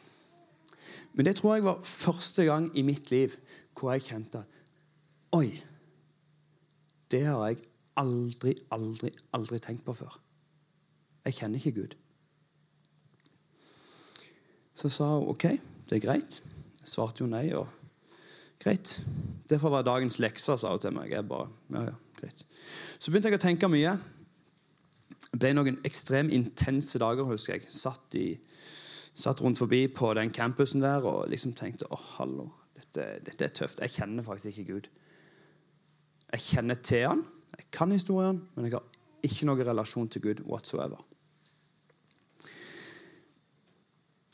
Men 1.17 1.25
det 1.25 1.39
tror 1.39 1.57
jeg 1.57 1.65
var 1.65 1.81
første 1.85 2.45
gang 2.45 2.69
i 2.77 2.85
mitt 2.85 3.09
liv 3.09 3.33
hvor 3.73 3.95
jeg 3.95 4.05
kjente 4.05 4.43
Oi! 5.35 5.49
Det 7.09 7.23
har 7.25 7.41
jeg 7.47 7.63
aldri, 7.97 8.53
aldri, 8.73 9.09
aldri 9.33 9.59
tenkt 9.61 9.81
på 9.85 9.95
før. 9.97 10.19
Jeg 11.25 11.35
kjenner 11.39 11.59
ikke 11.59 11.81
Gud. 11.81 11.97
Så 14.73 14.89
sa 14.93 15.09
hun 15.17 15.27
OK, 15.33 15.43
det 15.89 15.97
er 15.97 16.05
greit. 16.05 16.39
Jeg 16.79 16.87
svarte 16.87 17.25
jo 17.25 17.29
nei. 17.29 17.49
og 17.53 17.67
Greit. 18.59 19.01
Det 19.49 19.59
får 19.59 19.71
være 19.71 19.87
dagens 19.87 20.19
lekser, 20.19 20.57
sa 20.59 20.73
hun 20.73 20.81
til 20.83 20.91
meg. 20.91 21.13
Jeg 21.13 21.27
bare, 21.27 21.47
ja, 21.71 21.83
ja, 21.87 21.93
greit. 22.19 22.43
Så 22.99 23.11
begynte 23.11 23.31
jeg 23.31 23.39
å 23.39 23.43
tenke 23.43 23.69
mye. 23.71 23.93
Det 25.29 25.39
ble 25.39 25.53
noen 25.55 25.79
ekstremt 25.87 26.35
intense 26.35 26.99
dager, 26.99 27.27
husker 27.29 27.55
jeg. 27.55 27.69
Satt, 27.71 28.17
i, 28.19 28.33
satt, 29.15 29.39
rundt 29.43 29.61
forbi 29.63 29.85
på 29.95 30.11
den 30.19 30.33
campusen 30.35 30.83
der 30.83 31.07
og 31.07 31.29
liksom 31.31 31.55
tenkte 31.55 31.87
å, 31.87 31.99
hallo, 32.17 32.49
dette, 32.75 33.07
dette, 33.23 33.47
er 33.47 33.55
tøft. 33.61 33.79
Jeg 33.79 33.95
kjenner 33.95 34.27
faktisk 34.27 34.51
ikke 34.51 34.73
Gud. 34.73 34.91
Jeg 36.33 36.45
kjenner 36.49 36.83
til 36.83 37.07
han, 37.07 37.23
jeg 37.55 37.71
kan 37.73 37.95
historien, 37.95 38.43
men 38.55 38.67
jeg 38.67 38.75
har 38.75 38.98
ikke 39.25 39.47
noen 39.49 39.65
relasjon 39.67 40.09
til 40.11 40.23
Gud 40.23 40.43
whatsoever. 40.47 41.01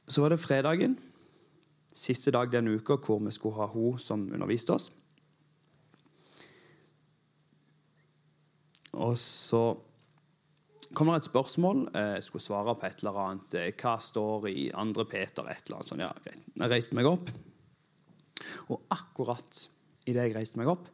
Så 0.08 0.22
var 0.22 0.30
det 0.30 0.40
fredagen, 0.40 1.00
siste 1.96 2.32
dag 2.32 2.52
den 2.52 2.68
uka 2.76 3.00
hvor 3.02 3.20
vi 3.24 3.34
skulle 3.34 3.58
ha 3.58 3.66
hun 3.72 4.00
som 4.00 4.28
underviste 4.34 4.76
oss. 4.76 4.92
Og 8.96 9.18
så 9.20 9.64
kom 10.96 11.10
det 11.12 11.18
et 11.20 11.28
spørsmål. 11.28 11.88
Jeg 11.94 12.24
skulle 12.24 12.44
svare 12.44 12.76
på 12.80 12.88
et 12.88 13.02
eller 13.04 13.20
annet. 13.26 13.58
Hva 13.82 13.98
står 14.00 14.48
i 14.52 14.70
2. 14.72 15.04
Peter? 15.10 15.50
et 15.50 15.68
eller 15.68 15.82
annet 15.82 15.90
sånt. 15.90 16.04
Ja, 16.06 16.12
greit. 16.24 16.46
Jeg 16.56 16.72
reiste 16.72 16.96
meg 16.96 17.10
opp, 17.10 17.32
og 18.70 18.86
akkurat 18.94 19.66
idet 20.06 20.30
jeg 20.30 20.36
reiste 20.38 20.62
meg 20.62 20.70
opp, 20.72 20.88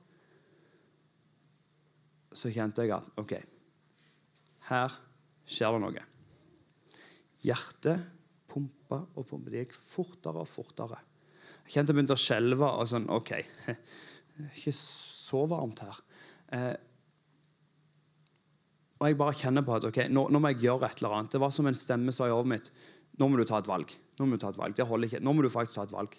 så 2.31 2.49
kjente 2.49 2.85
jeg 2.85 2.95
at 2.95 3.19
OK, 3.19 3.33
her 4.69 4.93
skjer 5.49 5.75
det 5.75 5.81
noe. 5.83 6.03
Hjertet 7.41 8.05
pumpa 8.51 9.01
og 9.15 9.25
pumpa. 9.25 9.49
Det 9.49 9.65
gikk 9.65 9.75
fortere 9.77 10.43
og 10.43 10.49
fortere. 10.49 10.99
Jeg 11.65 11.75
kjente 11.75 11.93
jeg 11.93 11.97
begynte 11.97 12.17
å 12.17 12.21
skjelve. 12.21 12.69
og 12.69 12.89
sånn, 12.89 13.09
OK, 13.13 13.33
ikke 14.55 14.73
så 14.77 15.45
varmt 15.49 15.83
her. 15.85 16.01
Eh, 16.51 16.73
og 19.01 19.07
jeg 19.09 19.17
bare 19.17 19.37
kjenner 19.37 19.65
på 19.65 19.73
at 19.79 19.85
ok, 19.89 20.03
nå, 20.13 20.27
nå, 20.29 20.41
må 20.41 20.51
jeg 20.51 20.67
gjøre 20.67 20.91
et 20.91 20.99
eller 21.01 21.17
annet. 21.17 21.33
Det 21.33 21.41
var 21.41 21.53
som 21.55 21.65
en 21.69 21.77
stemme 21.77 22.13
sa 22.13 22.27
i 22.29 22.33
hodet 22.33 22.51
mitt. 22.51 22.67
Nå 23.17 23.29
må 23.29 23.39
du 23.39 23.47
ta 23.49 23.57
et 23.57 23.69
valg. 23.69 23.89
Nå 24.19 24.27
må 24.27 24.37
du 24.37 24.43
ta 24.43 24.51
et 24.53 24.59
valg. 24.59 24.75
Det 24.77 24.85
holder 24.85 25.09
ikke. 25.09 25.23
Nå 25.25 25.33
må 25.33 25.45
du 25.45 25.49
faktisk 25.49 25.79
ta 25.79 25.87
et 25.87 25.95
valg. 25.95 26.17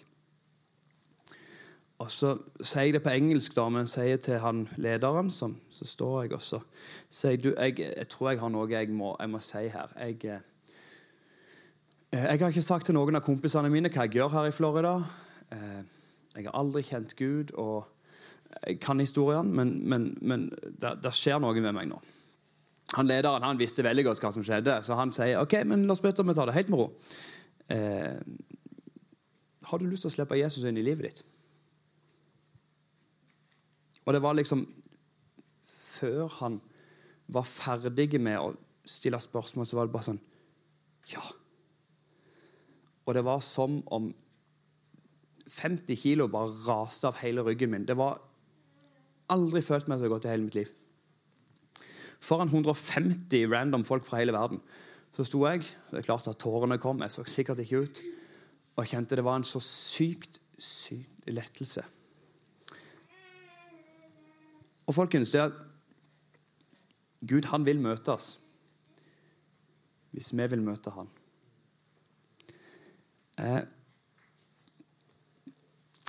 Og 2.03 2.09
så 2.11 2.33
sier 2.59 2.89
jeg 2.89 2.97
det 2.97 3.03
på 3.05 3.13
engelsk, 3.13 3.53
da, 3.55 3.69
men 3.71 3.87
sier 3.87 4.19
til 4.19 4.41
han 4.43 4.65
lederen, 4.81 5.29
som, 5.31 5.55
så 5.71 5.87
står 5.87 6.25
jeg 6.25 6.33
også 6.35 6.59
sier 7.13 7.37
du, 7.39 7.53
jeg, 7.53 7.77
jeg, 7.79 8.07
tror 8.11 8.31
jeg 8.31 8.41
har 8.41 8.51
noe 8.51 8.67
jeg 8.71 8.89
må, 8.91 9.13
jeg 9.19 9.29
må 9.31 9.39
si 9.43 9.67
her. 9.71 9.91
Jeg, 10.01 10.17
eh, 10.25 10.41
jeg 12.25 12.39
har 12.41 12.49
ikke 12.49 12.65
sagt 12.65 12.85
til 12.89 12.95
noen 12.97 13.15
av 13.19 13.25
kompisene 13.25 13.69
mine 13.71 13.91
hva 13.93 14.01
jeg 14.07 14.15
gjør 14.17 14.31
her 14.33 14.45
i 14.49 14.55
Florida. 14.55 14.95
Eh, 15.53 15.83
jeg 16.33 16.47
har 16.49 16.57
aldri 16.57 16.81
kjent 16.87 17.13
Gud, 17.19 17.53
og 17.61 17.85
jeg 18.65 18.79
kan 18.81 19.01
historien, 19.01 19.49
men, 19.55 19.75
men, 19.89 20.01
men 20.21 20.49
det, 20.81 21.13
skjer 21.13 21.39
noe 21.41 21.61
med 21.61 21.73
meg 21.77 21.85
nå. 21.91 21.99
Han 22.97 23.07
Lederen 23.09 23.45
han 23.45 23.61
visste 23.61 23.85
veldig 23.85 24.05
godt 24.09 24.21
hva 24.21 24.33
som 24.33 24.43
skjedde, 24.45 24.73
så 24.85 24.91
han 24.99 25.11
sier 25.13 25.41
ok, 25.41 25.53
men 25.69 25.85
la 25.87 25.93
oss 25.95 26.03
bøte 26.03 26.25
vi 26.25 26.35
tar 26.37 26.47
det 26.49 26.57
helt 26.57 26.69
med 26.73 26.79
ro. 26.81 26.87
Eh, 27.73 28.17
har 29.69 29.77
du 29.79 29.85
lyst 29.87 30.03
til 30.05 30.11
å 30.11 30.15
slippe 30.17 30.41
Jesus 30.41 30.65
inn 30.67 30.77
i 30.77 30.85
livet 30.85 31.07
ditt? 31.07 31.19
Og 34.05 34.13
det 34.13 34.21
var 34.23 34.35
liksom 34.37 34.65
Før 35.71 36.27
han 36.39 36.59
var 37.31 37.47
ferdig 37.47 38.19
med 38.19 38.39
å 38.39 38.53
stille 38.85 39.19
spørsmål, 39.21 39.67
så 39.67 39.77
var 39.77 39.87
det 39.87 39.95
bare 39.95 40.09
sånn 40.09 40.21
Ja. 41.11 41.23
Og 43.05 43.15
det 43.15 43.23
var 43.23 43.41
som 43.43 43.81
om 43.91 44.13
50 45.47 45.99
kilo 45.99 46.27
bare 46.31 46.53
raste 46.67 47.07
av 47.07 47.19
hele 47.19 47.43
ryggen 47.43 47.71
min. 47.71 47.85
Det 47.85 47.97
var 47.99 48.21
aldri 49.33 49.61
følt 49.61 49.89
meg 49.91 49.99
så 49.99 50.09
godt 50.11 50.25
i 50.25 50.31
hele 50.31 50.47
mitt 50.47 50.55
liv. 50.55 50.71
Foran 52.23 52.51
150 52.51 53.51
random 53.51 53.83
folk 53.83 54.05
fra 54.07 54.21
hele 54.21 54.31
verden 54.31 54.61
Så 55.13 55.25
sto 55.27 55.41
jeg, 55.45 55.65
det 55.91 55.99
er 55.99 56.05
klart 56.07 56.27
at 56.27 56.39
tårene 56.41 56.79
kom, 56.81 57.03
jeg 57.03 57.11
så 57.13 57.25
sikkert 57.27 57.59
ikke 57.61 57.83
ut. 57.85 57.99
Og 58.73 58.79
jeg 58.81 58.95
kjente 58.95 59.19
det 59.19 59.25
var 59.27 59.35
en 59.37 59.45
så 59.45 59.59
sykt, 59.61 60.39
sykt 60.57 61.27
lettelse. 61.29 61.83
Og 64.87 64.95
folkens, 64.95 65.31
det 65.31 65.45
at 65.45 65.59
Gud 67.23 67.47
han 67.51 67.65
vil 67.67 67.79
møte 67.83 68.15
oss 68.15 68.33
hvis 70.13 70.29
vi 70.37 70.45
vil 70.45 70.61
møte 70.61 70.91
han. 70.93 71.07
Eh, 73.41 73.63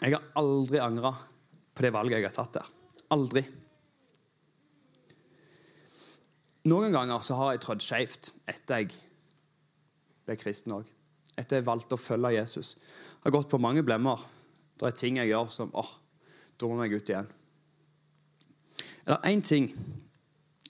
jeg 0.02 0.12
har 0.12 0.26
aldri 0.36 0.80
angra 0.84 1.14
på 1.72 1.84
det 1.86 1.92
valget 1.94 2.18
jeg 2.18 2.28
har 2.28 2.34
tatt 2.36 2.58
der. 2.58 2.72
Aldri. 3.14 3.44
Noen 6.68 6.92
ganger 6.92 7.24
så 7.24 7.38
har 7.40 7.54
jeg 7.54 7.62
trådt 7.64 7.84
skeivt 7.84 8.30
etter 8.48 8.82
jeg 8.82 8.92
ble 10.24 10.36
kristen 10.40 10.76
òg. 10.76 10.90
Etter 11.40 11.62
jeg 11.62 11.66
valgte 11.66 11.96
å 11.96 12.00
følge 12.00 12.34
Jesus. 12.36 12.74
Jeg 12.76 13.26
har 13.26 13.36
gått 13.38 13.50
på 13.52 13.60
mange 13.60 13.84
blemmer. 13.84 14.20
Det 14.76 14.90
er 14.90 15.00
ting 15.00 15.18
jeg 15.20 15.32
gjør 15.32 15.48
som 15.52 15.72
åh, 15.76 15.96
dummer 16.60 16.84
meg 16.84 16.92
ut 16.92 17.08
igjen. 17.08 17.32
Det 19.04 19.12
er 19.12 19.30
én 19.30 19.42
ting 19.44 19.68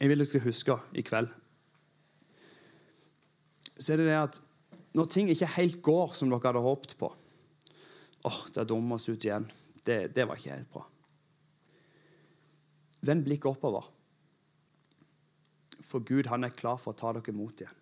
jeg 0.00 0.10
vil 0.10 0.18
du 0.18 0.26
skal 0.26 0.42
huske 0.42 0.74
i 0.92 1.02
kveld. 1.06 1.28
Så 3.78 3.92
er 3.92 4.00
det 4.00 4.08
det 4.08 4.16
at 4.18 4.40
når 4.94 5.10
ting 5.10 5.30
ikke 5.30 5.52
helt 5.56 5.82
går 5.82 6.14
som 6.18 6.30
dere 6.30 6.42
hadde 6.42 6.62
håpet 6.62 6.96
på 6.98 7.10
åh, 8.24 8.32
oh, 8.32 8.42
det 8.54 8.64
dummer 8.68 8.96
oss 8.96 9.08
ut 9.08 9.24
igjen. 9.24 9.46
Det, 9.84 10.14
det 10.16 10.24
var 10.24 10.40
ikke 10.40 10.54
helt 10.54 10.70
bra. 10.72 10.84
Vend 13.04 13.24
blikket 13.26 13.50
oppover. 13.52 13.90
For 15.84 16.00
Gud 16.00 16.30
han 16.32 16.46
er 16.46 16.54
klar 16.56 16.78
for 16.80 16.94
å 16.94 16.98
ta 16.98 17.12
dere 17.12 17.34
imot 17.34 17.60
igjen. 17.60 17.80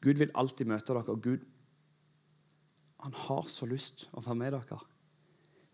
Gud 0.00 0.20
vil 0.22 0.32
alltid 0.38 0.70
møte 0.70 0.94
dere, 0.94 1.12
og 1.12 1.22
Gud 1.22 1.44
han 3.04 3.14
har 3.26 3.44
så 3.50 3.66
lyst 3.68 4.08
å 4.16 4.22
være 4.24 4.38
med 4.38 4.56
dere. 4.56 4.78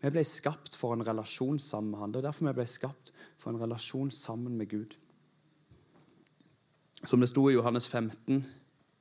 Vi 0.01 0.11
ble 0.11 0.23
skapt 0.27 0.75
for 0.77 0.93
en 0.93 1.05
relasjon 1.07 1.59
sammen 1.59 1.91
med 1.93 1.99
han. 1.99 2.13
Det 2.13 2.21
er 2.21 2.27
derfor 2.27 2.49
vi 2.49 2.55
ble 2.59 2.67
skapt 2.69 3.11
for 3.41 3.51
en 3.51 3.61
relasjon 3.61 4.11
sammen 4.13 4.57
med 4.59 4.69
Gud. 4.69 4.95
Som 7.05 7.21
det 7.21 7.29
sto 7.29 7.47
i 7.49 7.55
Johannes 7.55 7.87
15.: 7.89 8.45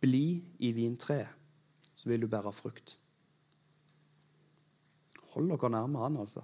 Bli 0.01 0.45
i 0.59 0.73
vintreet, 0.77 1.29
så 1.95 2.09
vil 2.09 2.21
du 2.21 2.29
bære 2.29 2.53
frukt. 2.53 2.99
Hold 5.35 5.51
dere 5.51 5.71
nærme 5.71 5.99
han, 5.99 6.17
altså. 6.17 6.43